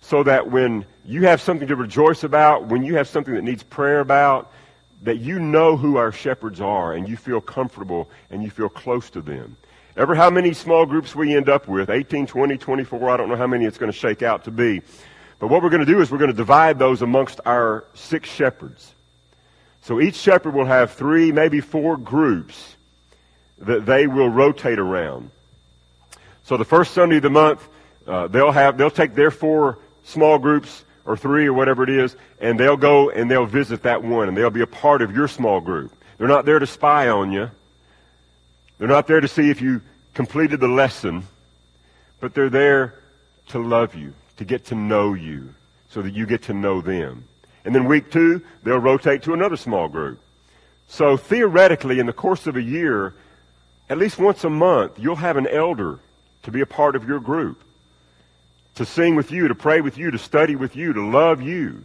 So 0.00 0.22
that 0.24 0.50
when 0.50 0.84
you 1.04 1.26
have 1.26 1.40
something 1.40 1.68
to 1.68 1.76
rejoice 1.76 2.24
about, 2.24 2.66
when 2.66 2.82
you 2.82 2.96
have 2.96 3.08
something 3.08 3.34
that 3.34 3.42
needs 3.42 3.62
prayer 3.62 4.00
about, 4.00 4.52
that 5.02 5.18
you 5.18 5.38
know 5.38 5.76
who 5.76 5.96
our 5.96 6.12
shepherds 6.12 6.60
are 6.60 6.92
and 6.92 7.08
you 7.08 7.16
feel 7.16 7.40
comfortable 7.40 8.08
and 8.30 8.42
you 8.42 8.50
feel 8.50 8.68
close 8.68 9.10
to 9.10 9.20
them. 9.20 9.56
Ever 9.96 10.14
how 10.14 10.30
many 10.30 10.54
small 10.54 10.86
groups 10.86 11.14
we 11.14 11.36
end 11.36 11.48
up 11.48 11.68
with, 11.68 11.90
18, 11.90 12.26
20, 12.26 12.56
24, 12.56 13.10
I 13.10 13.16
don't 13.16 13.28
know 13.28 13.36
how 13.36 13.46
many 13.46 13.66
it's 13.66 13.78
going 13.78 13.92
to 13.92 13.98
shake 13.98 14.22
out 14.22 14.44
to 14.44 14.50
be. 14.50 14.80
But 15.38 15.48
what 15.48 15.62
we're 15.62 15.70
going 15.70 15.84
to 15.84 15.92
do 15.92 16.00
is 16.00 16.10
we're 16.10 16.18
going 16.18 16.30
to 16.30 16.36
divide 16.36 16.78
those 16.78 17.02
amongst 17.02 17.40
our 17.44 17.84
six 17.94 18.30
shepherds. 18.30 18.94
So 19.82 20.00
each 20.00 20.14
shepherd 20.14 20.54
will 20.54 20.64
have 20.64 20.92
three, 20.92 21.32
maybe 21.32 21.60
four 21.60 21.96
groups 21.96 22.76
that 23.58 23.84
they 23.84 24.06
will 24.06 24.28
rotate 24.28 24.78
around. 24.78 25.30
So 26.44 26.56
the 26.56 26.64
first 26.64 26.94
Sunday 26.94 27.16
of 27.16 27.22
the 27.22 27.30
month, 27.30 27.68
uh, 28.06 28.28
they'll 28.28 28.52
have, 28.52 28.78
they'll 28.78 28.90
take 28.90 29.14
their 29.14 29.30
four 29.30 29.78
small 30.04 30.38
groups 30.38 30.84
or 31.04 31.16
three 31.16 31.46
or 31.46 31.52
whatever 31.52 31.82
it 31.82 31.90
is, 31.90 32.16
and 32.40 32.58
they'll 32.58 32.76
go 32.76 33.10
and 33.10 33.30
they'll 33.30 33.46
visit 33.46 33.82
that 33.82 34.02
one 34.02 34.28
and 34.28 34.36
they'll 34.36 34.50
be 34.50 34.62
a 34.62 34.66
part 34.66 35.02
of 35.02 35.14
your 35.14 35.28
small 35.28 35.60
group. 35.60 35.92
They're 36.18 36.28
not 36.28 36.44
there 36.44 36.58
to 36.58 36.66
spy 36.66 37.08
on 37.08 37.32
you. 37.32 37.50
They're 38.78 38.88
not 38.88 39.06
there 39.06 39.20
to 39.20 39.28
see 39.28 39.50
if 39.50 39.60
you 39.60 39.80
completed 40.14 40.60
the 40.60 40.68
lesson, 40.68 41.24
but 42.20 42.34
they're 42.34 42.50
there 42.50 42.94
to 43.48 43.58
love 43.58 43.94
you, 43.94 44.12
to 44.36 44.44
get 44.44 44.66
to 44.66 44.74
know 44.74 45.14
you, 45.14 45.54
so 45.88 46.02
that 46.02 46.12
you 46.12 46.26
get 46.26 46.42
to 46.44 46.54
know 46.54 46.80
them. 46.80 47.24
And 47.64 47.74
then 47.74 47.84
week 47.86 48.10
two, 48.10 48.42
they'll 48.62 48.78
rotate 48.78 49.22
to 49.24 49.34
another 49.34 49.56
small 49.56 49.88
group. 49.88 50.20
So 50.88 51.16
theoretically, 51.16 51.98
in 52.00 52.06
the 52.06 52.12
course 52.12 52.46
of 52.46 52.56
a 52.56 52.62
year, 52.62 53.14
at 53.88 53.98
least 53.98 54.18
once 54.18 54.44
a 54.44 54.50
month, 54.50 54.98
you'll 54.98 55.16
have 55.16 55.36
an 55.36 55.46
elder 55.46 55.98
to 56.42 56.50
be 56.50 56.60
a 56.60 56.66
part 56.66 56.96
of 56.96 57.06
your 57.06 57.20
group, 57.20 57.62
to 58.76 58.84
sing 58.84 59.14
with 59.14 59.30
you, 59.30 59.48
to 59.48 59.54
pray 59.54 59.80
with 59.80 59.98
you, 59.98 60.10
to 60.10 60.18
study 60.18 60.56
with 60.56 60.76
you, 60.76 60.92
to 60.92 61.04
love 61.04 61.42
you. 61.42 61.84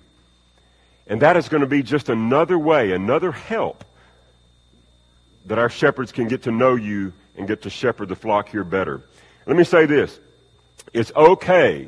And 1.07 1.21
that 1.21 1.37
is 1.37 1.49
going 1.49 1.61
to 1.61 1.67
be 1.67 1.83
just 1.83 2.09
another 2.09 2.57
way, 2.57 2.91
another 2.91 3.31
help 3.31 3.83
that 5.45 5.57
our 5.57 5.69
shepherds 5.69 6.11
can 6.11 6.27
get 6.27 6.43
to 6.43 6.51
know 6.51 6.75
you 6.75 7.13
and 7.37 7.47
get 7.47 7.61
to 7.63 7.69
shepherd 7.69 8.09
the 8.09 8.15
flock 8.15 8.49
here 8.49 8.63
better. 8.63 9.01
Let 9.45 9.55
me 9.55 9.63
say 9.63 9.85
this. 9.85 10.19
It's 10.93 11.11
okay. 11.15 11.87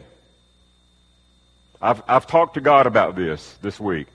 I've, 1.82 2.02
I've 2.08 2.28
talked 2.28 2.56
to 2.56 2.62
God 2.62 2.88
about 2.88 3.16
this 3.16 3.58
this 3.62 3.80
week, 3.80 4.08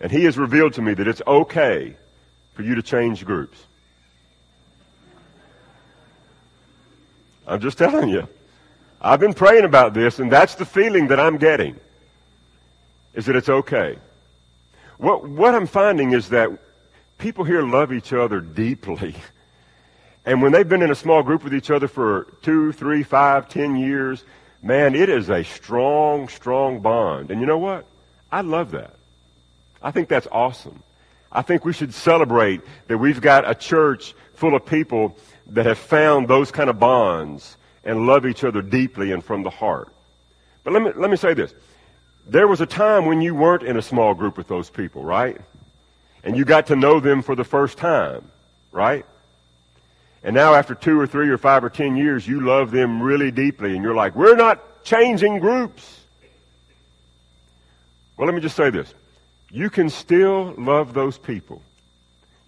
and 0.00 0.10
He 0.10 0.24
has 0.24 0.36
revealed 0.36 0.74
to 0.74 0.82
me 0.82 0.94
that 0.94 1.06
it's 1.06 1.22
okay 1.26 1.96
for 2.54 2.62
you 2.62 2.76
to 2.76 2.82
change 2.82 3.24
groups. 3.24 3.58
I'm 7.46 7.60
just 7.60 7.78
telling 7.78 8.08
you. 8.08 8.28
I've 9.06 9.20
been 9.20 9.34
praying 9.34 9.64
about 9.64 9.94
this, 9.94 10.18
and 10.18 10.32
that's 10.32 10.56
the 10.56 10.64
feeling 10.64 11.06
that 11.08 11.20
I'm 11.20 11.38
getting, 11.38 11.78
is 13.14 13.26
that 13.26 13.36
it's 13.36 13.48
okay. 13.48 13.98
What, 14.98 15.28
what 15.28 15.54
I'm 15.54 15.68
finding 15.68 16.12
is 16.12 16.30
that 16.30 16.50
people 17.16 17.44
here 17.44 17.62
love 17.62 17.92
each 17.92 18.12
other 18.12 18.40
deeply. 18.40 19.14
And 20.28 20.42
when 20.42 20.50
they've 20.50 20.68
been 20.68 20.82
in 20.82 20.90
a 20.90 20.96
small 20.96 21.22
group 21.22 21.44
with 21.44 21.54
each 21.54 21.70
other 21.70 21.86
for 21.86 22.26
two, 22.42 22.72
three, 22.72 23.04
five, 23.04 23.48
ten 23.48 23.76
years, 23.76 24.24
man, 24.60 24.96
it 24.96 25.08
is 25.08 25.30
a 25.30 25.44
strong, 25.44 26.26
strong 26.26 26.80
bond. 26.80 27.30
And 27.30 27.40
you 27.40 27.46
know 27.46 27.58
what? 27.58 27.86
I 28.32 28.40
love 28.40 28.72
that. 28.72 28.96
I 29.80 29.92
think 29.92 30.08
that's 30.08 30.26
awesome. 30.32 30.82
I 31.30 31.42
think 31.42 31.64
we 31.64 31.72
should 31.72 31.94
celebrate 31.94 32.60
that 32.88 32.98
we've 32.98 33.20
got 33.20 33.48
a 33.48 33.54
church 33.54 34.16
full 34.34 34.56
of 34.56 34.66
people 34.66 35.16
that 35.50 35.64
have 35.64 35.78
found 35.78 36.26
those 36.26 36.50
kind 36.50 36.68
of 36.68 36.80
bonds 36.80 37.56
and 37.86 38.06
love 38.06 38.26
each 38.26 38.44
other 38.44 38.60
deeply 38.60 39.12
and 39.12 39.24
from 39.24 39.42
the 39.42 39.50
heart. 39.50 39.88
But 40.64 40.74
let 40.74 40.82
me, 40.82 40.90
let 40.94 41.10
me 41.10 41.16
say 41.16 41.32
this. 41.32 41.54
There 42.26 42.46
was 42.46 42.60
a 42.60 42.66
time 42.66 43.06
when 43.06 43.22
you 43.22 43.34
weren't 43.34 43.62
in 43.62 43.78
a 43.78 43.82
small 43.82 44.12
group 44.12 44.36
with 44.36 44.48
those 44.48 44.68
people, 44.68 45.02
right? 45.02 45.40
and 46.26 46.36
you 46.36 46.44
got 46.44 46.66
to 46.66 46.76
know 46.76 46.98
them 46.98 47.22
for 47.22 47.36
the 47.36 47.44
first 47.44 47.78
time, 47.78 48.28
right? 48.72 49.06
And 50.24 50.34
now 50.34 50.54
after 50.54 50.74
two 50.74 50.98
or 50.98 51.06
three 51.06 51.28
or 51.28 51.38
five 51.38 51.62
or 51.62 51.70
ten 51.70 51.96
years, 51.96 52.26
you 52.26 52.40
love 52.40 52.72
them 52.72 53.00
really 53.00 53.30
deeply 53.30 53.76
and 53.76 53.82
you're 53.84 53.94
like, 53.94 54.16
we're 54.16 54.34
not 54.34 54.84
changing 54.84 55.38
groups. 55.38 56.00
Well, 58.16 58.26
let 58.26 58.34
me 58.34 58.40
just 58.40 58.56
say 58.56 58.70
this. 58.70 58.92
You 59.52 59.70
can 59.70 59.88
still 59.88 60.52
love 60.58 60.94
those 60.94 61.16
people. 61.16 61.62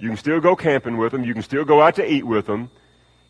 You 0.00 0.08
can 0.08 0.16
still 0.16 0.40
go 0.40 0.56
camping 0.56 0.96
with 0.96 1.12
them. 1.12 1.24
You 1.24 1.32
can 1.32 1.44
still 1.44 1.64
go 1.64 1.80
out 1.80 1.94
to 1.96 2.12
eat 2.12 2.26
with 2.26 2.46
them. 2.46 2.70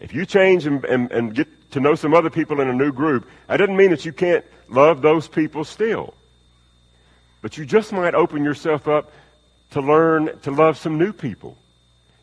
If 0.00 0.14
you 0.14 0.24
change 0.24 0.64
and, 0.64 0.82
and, 0.86 1.12
and 1.12 1.34
get 1.34 1.48
to 1.70 1.80
know 1.80 1.94
some 1.94 2.14
other 2.14 2.30
people 2.30 2.60
in 2.60 2.68
a 2.68 2.72
new 2.72 2.92
group, 2.92 3.28
that 3.46 3.58
doesn't 3.58 3.76
mean 3.76 3.90
that 3.90 4.04
you 4.04 4.12
can't 4.12 4.44
love 4.68 5.02
those 5.02 5.28
people 5.28 5.64
still. 5.64 6.14
But 7.42 7.56
you 7.56 7.64
just 7.64 7.92
might 7.92 8.14
open 8.14 8.44
yourself 8.44 8.88
up 8.88 9.12
to 9.70 9.80
learn 9.80 10.38
to 10.40 10.50
love 10.50 10.78
some 10.78 10.98
new 10.98 11.12
people, 11.12 11.56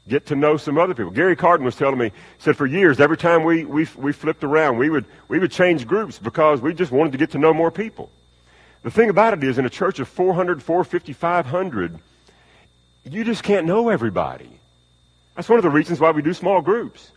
get 0.08 0.26
to 0.28 0.36
know 0.36 0.58
some 0.58 0.78
other 0.78 0.94
people. 0.94 1.12
Gary 1.12 1.36
Carden 1.36 1.66
was 1.66 1.76
telling 1.76 1.98
me, 1.98 2.12
said 2.40 2.58
for 2.58 2.66
years, 2.66 3.00
every 3.00 3.18
time 3.18 3.44
we, 3.44 3.66
we, 3.66 3.88
we 3.96 4.12
flipped 4.12 4.44
around, 4.44 4.78
we 4.78 4.90
would, 4.90 5.06
we 5.28 5.40
would 5.40 5.52
change 5.52 5.88
groups 5.88 6.20
because 6.20 6.62
we 6.62 6.74
just 6.74 6.92
wanted 6.92 7.12
to 7.12 7.18
get 7.18 7.32
to 7.32 7.38
know 7.38 7.54
more 7.54 7.72
people. 7.72 8.10
The 8.84 8.92
thing 8.92 9.10
about 9.10 9.34
it 9.34 9.44
is, 9.44 9.58
in 9.58 9.66
a 9.66 9.70
church 9.70 10.00
of 10.00 10.08
400, 10.08 10.62
450, 10.62 11.14
500, 11.14 12.00
you 13.06 13.24
just 13.24 13.44
can't 13.44 13.66
know 13.66 13.90
everybody. 13.90 14.50
That's 15.36 15.50
one 15.50 15.60
of 15.60 15.64
the 15.64 15.70
reasons 15.70 16.00
why 16.00 16.12
we 16.12 16.22
do 16.22 16.34
small 16.34 16.62
groups. 16.62 17.12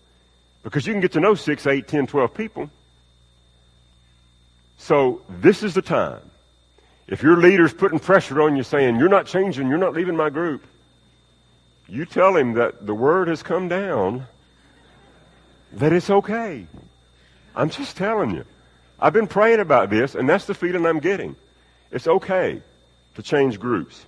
Because 0.63 0.87
you 0.87 0.93
can 0.93 1.01
get 1.01 1.13
to 1.13 1.21
know 1.21 1.35
6, 1.35 1.67
8, 1.67 1.89
10, 1.89 2.07
12 2.07 2.35
people. 2.35 2.71
So 4.77 5.23
this 5.29 5.63
is 5.63 5.75
the 5.75 5.83
time 5.83 6.21
if 7.09 7.23
your 7.23 7.39
leader's 7.39 7.73
putting 7.73 7.99
pressure 7.99 8.43
on 8.43 8.55
you 8.55 8.63
saying, 8.63 8.97
you're 8.97 9.09
not 9.09 9.27
changing, 9.27 9.69
you're 9.69 9.79
not 9.79 9.95
leaving 9.95 10.15
my 10.15 10.29
group, 10.29 10.65
you 11.89 12.05
tell 12.05 12.37
him 12.37 12.53
that 12.55 12.87
the 12.87 12.95
word 12.95 13.29
has 13.29 13.43
come 13.43 13.69
down, 13.69 14.27
that 15.73 15.93
it's 15.93 16.11
okay. 16.11 16.67
I'm 17.57 17.71
just 17.71 17.97
telling 17.97 18.35
you. 18.35 18.45
I've 19.01 19.15
been 19.15 19.27
praying 19.27 19.61
about 19.61 19.89
this, 19.89 20.15
and 20.15 20.29
that's 20.29 20.45
the 20.45 20.55
feeling 20.55 20.85
I'm 20.85 21.01
getting. 21.01 21.35
It's 21.91 22.07
okay 22.07 22.61
to 23.15 23.23
change 23.23 23.59
groups. 23.59 24.05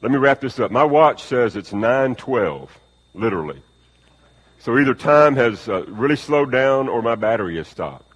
Let 0.00 0.10
me 0.10 0.18
wrap 0.18 0.40
this 0.40 0.58
up. 0.58 0.70
My 0.70 0.84
watch 0.84 1.22
says 1.22 1.56
it's 1.56 1.72
9:12, 1.72 2.68
literally. 3.14 3.60
So 4.64 4.78
either 4.78 4.94
time 4.94 5.36
has 5.36 5.68
uh, 5.68 5.84
really 5.88 6.16
slowed 6.16 6.50
down 6.50 6.88
or 6.88 7.02
my 7.02 7.16
battery 7.16 7.56
has 7.56 7.68
stopped. 7.68 8.10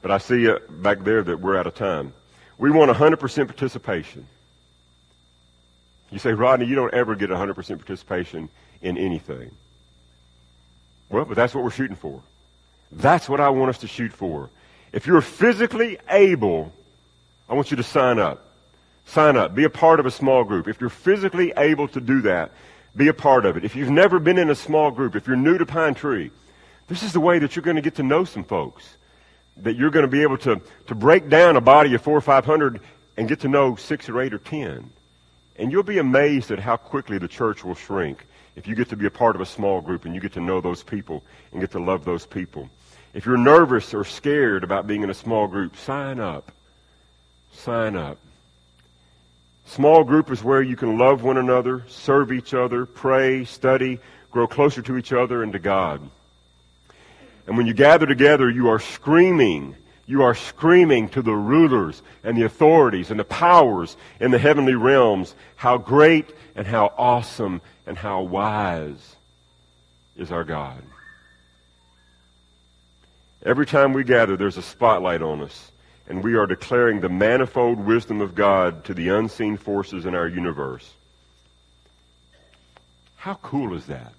But 0.00 0.10
I 0.10 0.18
see 0.18 0.50
uh, 0.50 0.58
back 0.68 1.04
there 1.04 1.22
that 1.22 1.38
we're 1.38 1.56
out 1.56 1.68
of 1.68 1.76
time. 1.76 2.12
We 2.58 2.72
want 2.72 2.90
100% 2.90 3.46
participation. 3.46 4.26
You 6.10 6.18
say, 6.18 6.32
Rodney, 6.32 6.66
you 6.66 6.74
don't 6.74 6.92
ever 6.92 7.14
get 7.14 7.30
100% 7.30 7.54
participation 7.54 8.48
in 8.82 8.98
anything. 8.98 9.52
Well, 11.08 11.26
but 11.26 11.36
that's 11.36 11.54
what 11.54 11.62
we're 11.62 11.70
shooting 11.70 11.96
for. 11.96 12.20
That's 12.90 13.28
what 13.28 13.38
I 13.38 13.50
want 13.50 13.70
us 13.70 13.78
to 13.78 13.86
shoot 13.86 14.12
for. 14.12 14.50
If 14.92 15.06
you're 15.06 15.20
physically 15.20 15.96
able, 16.10 16.72
I 17.48 17.54
want 17.54 17.70
you 17.70 17.76
to 17.76 17.84
sign 17.84 18.18
up. 18.18 18.44
Sign 19.06 19.36
up. 19.36 19.54
Be 19.54 19.62
a 19.62 19.70
part 19.70 20.00
of 20.00 20.06
a 20.06 20.10
small 20.10 20.42
group. 20.42 20.66
If 20.66 20.80
you're 20.80 20.90
physically 20.90 21.52
able 21.56 21.86
to 21.86 22.00
do 22.00 22.22
that, 22.22 22.50
be 22.96 23.08
a 23.08 23.14
part 23.14 23.46
of 23.46 23.56
it. 23.56 23.64
If 23.64 23.74
you've 23.74 23.90
never 23.90 24.18
been 24.18 24.38
in 24.38 24.50
a 24.50 24.54
small 24.54 24.90
group, 24.90 25.16
if 25.16 25.26
you're 25.26 25.36
new 25.36 25.58
to 25.58 25.66
Pine 25.66 25.94
Tree, 25.94 26.30
this 26.88 27.02
is 27.02 27.12
the 27.12 27.20
way 27.20 27.38
that 27.38 27.56
you're 27.56 27.62
going 27.62 27.76
to 27.76 27.82
get 27.82 27.94
to 27.96 28.02
know 28.02 28.24
some 28.24 28.44
folks 28.44 28.96
that 29.58 29.76
you're 29.76 29.90
going 29.90 30.04
to 30.04 30.10
be 30.10 30.22
able 30.22 30.38
to, 30.38 30.60
to 30.86 30.94
break 30.94 31.28
down 31.28 31.56
a 31.56 31.60
body 31.60 31.94
of 31.94 32.02
four 32.02 32.16
or 32.16 32.22
five 32.22 32.44
hundred 32.44 32.80
and 33.16 33.28
get 33.28 33.40
to 33.40 33.48
know 33.48 33.76
six 33.76 34.08
or 34.08 34.20
eight 34.20 34.32
or 34.32 34.38
ten. 34.38 34.90
And 35.56 35.70
you'll 35.70 35.82
be 35.82 35.98
amazed 35.98 36.50
at 36.50 36.58
how 36.58 36.76
quickly 36.76 37.18
the 37.18 37.28
church 37.28 37.62
will 37.62 37.74
shrink 37.74 38.24
if 38.56 38.66
you 38.66 38.74
get 38.74 38.88
to 38.88 38.96
be 38.96 39.06
a 39.06 39.10
part 39.10 39.34
of 39.34 39.42
a 39.42 39.46
small 39.46 39.80
group 39.80 40.04
and 40.04 40.14
you 40.14 40.20
get 40.20 40.32
to 40.34 40.40
know 40.40 40.60
those 40.60 40.82
people 40.82 41.22
and 41.52 41.60
get 41.60 41.70
to 41.72 41.78
love 41.78 42.04
those 42.04 42.26
people. 42.26 42.68
If 43.14 43.26
you're 43.26 43.36
nervous 43.36 43.92
or 43.92 44.04
scared 44.04 44.64
about 44.64 44.86
being 44.86 45.02
in 45.02 45.10
a 45.10 45.14
small 45.14 45.46
group, 45.46 45.76
sign 45.76 46.18
up. 46.18 46.50
Sign 47.52 47.96
up. 47.96 48.18
Small 49.72 50.04
group 50.04 50.30
is 50.30 50.44
where 50.44 50.60
you 50.60 50.76
can 50.76 50.98
love 50.98 51.22
one 51.22 51.38
another, 51.38 51.82
serve 51.88 52.30
each 52.30 52.52
other, 52.52 52.84
pray, 52.84 53.46
study, 53.46 54.00
grow 54.30 54.46
closer 54.46 54.82
to 54.82 54.98
each 54.98 55.14
other 55.14 55.42
and 55.42 55.50
to 55.54 55.58
God. 55.58 56.02
And 57.46 57.56
when 57.56 57.66
you 57.66 57.72
gather 57.72 58.04
together, 58.04 58.50
you 58.50 58.68
are 58.68 58.78
screaming. 58.78 59.74
You 60.04 60.24
are 60.24 60.34
screaming 60.34 61.08
to 61.10 61.22
the 61.22 61.32
rulers 61.32 62.02
and 62.22 62.36
the 62.36 62.44
authorities 62.44 63.10
and 63.10 63.18
the 63.18 63.24
powers 63.24 63.96
in 64.20 64.30
the 64.30 64.38
heavenly 64.38 64.74
realms 64.74 65.34
how 65.56 65.78
great 65.78 66.30
and 66.54 66.66
how 66.66 66.92
awesome 66.98 67.62
and 67.86 67.96
how 67.96 68.20
wise 68.20 69.16
is 70.18 70.30
our 70.30 70.44
God. 70.44 70.82
Every 73.42 73.64
time 73.64 73.94
we 73.94 74.04
gather, 74.04 74.36
there's 74.36 74.58
a 74.58 74.62
spotlight 74.62 75.22
on 75.22 75.40
us. 75.40 75.71
And 76.12 76.22
we 76.22 76.34
are 76.34 76.46
declaring 76.46 77.00
the 77.00 77.08
manifold 77.08 77.80
wisdom 77.80 78.20
of 78.20 78.34
God 78.34 78.84
to 78.84 78.92
the 78.92 79.08
unseen 79.08 79.56
forces 79.56 80.04
in 80.04 80.14
our 80.14 80.28
universe. 80.28 80.92
How 83.16 83.36
cool 83.36 83.74
is 83.74 83.86
that? 83.86 84.12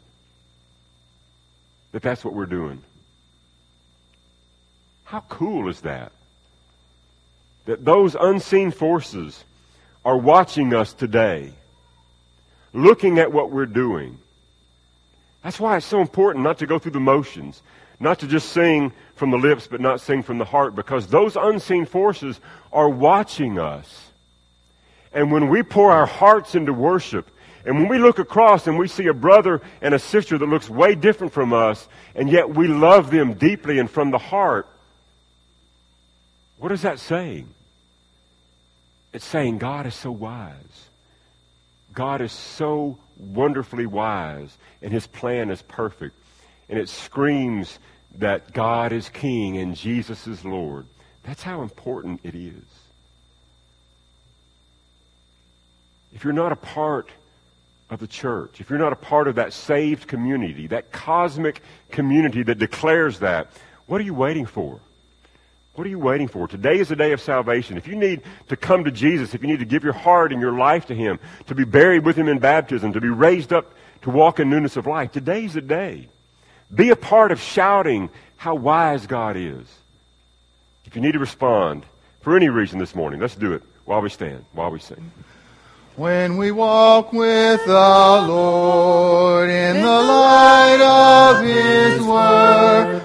That 1.92 2.02
that's 2.02 2.26
what 2.26 2.34
we're 2.34 2.48
doing. 2.48 2.82
How 5.04 5.20
cool 5.30 5.70
is 5.70 5.82
that? 5.82 6.12
That 7.66 7.86
those 7.86 8.16
unseen 8.16 8.72
forces 8.72 9.44
are 10.04 10.18
watching 10.18 10.74
us 10.74 10.94
today, 10.94 11.54
looking 12.74 13.20
at 13.20 13.32
what 13.32 13.52
we're 13.52 13.68
doing. 13.68 14.18
That's 15.44 15.60
why 15.60 15.78
it's 15.78 15.86
so 15.86 16.02
important 16.02 16.44
not 16.44 16.58
to 16.58 16.66
go 16.66 16.80
through 16.80 16.94
the 16.94 17.00
motions, 17.00 17.62
not 18.04 18.20
to 18.20 18.28
just 18.28 18.50
sing 18.50 18.92
from 19.16 19.32
the 19.32 19.38
lips 19.38 19.68
but 19.68 19.82
not 19.82 20.02
sing 20.02 20.22
from 20.22 20.38
the 20.38 20.46
heart, 20.46 20.76
because 20.76 21.08
those 21.08 21.36
unseen 21.36 21.86
forces 21.86 22.40
are 22.72 22.90
watching 22.90 23.58
us. 23.58 24.12
And 25.14 25.32
when 25.32 25.50
we 25.50 25.64
pour 25.64 25.92
our 25.92 26.06
hearts 26.06 26.56
into 26.56 26.74
worship, 26.74 27.30
and 27.66 27.78
when 27.78 27.88
we 27.88 27.98
look 27.98 28.20
across 28.20 28.68
and 28.68 28.78
we 28.78 28.88
see 28.88 29.08
a 29.08 29.14
brother 29.14 29.62
and 29.82 29.94
a 29.94 30.00
sister 30.00 30.38
that 30.38 30.46
looks 30.46 30.70
way 30.70 30.96
different 30.96 31.34
from 31.34 31.54
us, 31.54 31.88
and 32.14 32.30
yet 32.30 32.54
we 32.54 32.68
love 32.68 33.10
them 33.10 33.34
deeply 33.34 33.80
and 33.80 33.90
from 33.90 34.12
the 34.12 34.18
heart, 34.18 34.68
what 36.58 36.72
is 36.72 36.82
that 36.82 37.00
saying? 37.00 37.48
It's 39.14 39.26
saying 39.26 39.60
God 39.60 39.86
is 39.86 39.96
so 39.96 40.12
wise. 40.12 40.88
God 41.94 42.22
is 42.22 42.32
so 42.32 42.98
wonderfully 43.18 43.86
wise, 43.86 44.58
and 44.82 44.92
his 44.92 45.06
plan 45.06 45.52
is 45.52 45.62
perfect. 45.62 46.16
And 46.68 46.80
it 46.80 46.90
screams 46.90 47.78
that 48.20 48.54
God 48.54 48.92
is 48.92 49.10
king 49.10 49.58
and 49.58 49.76
Jesus 49.76 50.28
is 50.28 50.46
Lord. 50.46 50.86
That's 51.24 51.44
how 51.44 51.62
important 51.62 52.22
it 52.24 52.36
is. 52.36 52.54
If 56.14 56.24
you're 56.24 56.34
not 56.34 56.52
a 56.52 56.58
part 56.58 57.10
of 57.90 58.00
the 58.00 58.08
church, 58.08 58.62
if 58.62 58.70
you're 58.70 58.80
not 58.80 58.94
a 58.94 58.98
part 58.98 59.28
of 59.28 59.36
that 59.36 59.54
saved 59.54 60.08
community, 60.08 60.68
that 60.68 60.92
cosmic 60.92 61.62
community 61.92 62.44
that 62.44 62.60
declares 62.60 63.20
that, 63.20 63.48
what 63.88 64.00
are 64.00 64.04
you 64.04 64.14
waiting 64.14 64.46
for? 64.46 64.80
What 65.76 65.88
are 65.88 65.90
you 65.90 66.00
waiting 66.00 66.28
for? 66.28 66.48
Today 66.48 66.78
is 66.78 66.90
the 66.90 66.96
day 66.96 67.14
of 67.14 67.22
salvation. 67.22 67.78
If 67.78 67.88
you 67.88 67.96
need 67.96 68.22
to 68.50 68.56
come 68.56 68.84
to 68.84 68.92
Jesus, 68.92 69.34
if 69.34 69.42
you 69.42 69.48
need 69.48 69.60
to 69.60 69.66
give 69.66 69.84
your 69.84 69.94
heart 69.94 70.32
and 70.32 70.40
your 70.40 70.58
life 70.58 70.86
to 70.88 70.96
Him, 70.96 71.20
to 71.48 71.56
be 71.56 71.64
buried 71.64 72.06
with 72.06 72.16
Him 72.16 72.28
in 72.28 72.38
baptism, 72.38 72.94
to 72.94 73.02
be 73.02 73.10
raised 73.10 73.52
up 73.52 73.74
to 74.04 74.12
walk 74.12 74.40
in 74.40 74.50
newness 74.50 74.78
of 74.78 74.86
life, 74.86 75.12
today's 75.12 75.56
the 75.56 75.62
day. 75.62 76.10
Be 76.74 76.90
a 76.90 76.96
part 76.96 77.32
of 77.32 77.40
shouting 77.40 78.10
how 78.38 78.56
wise 78.56 79.06
God 79.06 79.36
is. 79.38 79.66
If 80.86 80.96
you 80.96 81.02
need 81.02 81.14
to 81.14 81.20
respond 81.20 81.86
for 82.22 82.36
any 82.36 82.50
reason 82.50 82.80
this 82.80 82.96
morning, 82.96 83.20
let's 83.20 83.36
do 83.36 83.54
it 83.54 83.62
while 83.86 84.02
we 84.02 84.10
stand, 84.10 84.46
while 84.54 84.72
we 84.72 84.80
sing. 84.80 85.12
When 85.96 86.38
we 86.38 86.52
walk 86.52 87.14
with 87.14 87.64
the 87.66 88.26
Lord 88.28 89.50
in 89.50 89.76
the 89.76 89.88
light 89.88 90.82
of 90.82 91.46
His 91.46 92.02
word, 92.02 93.04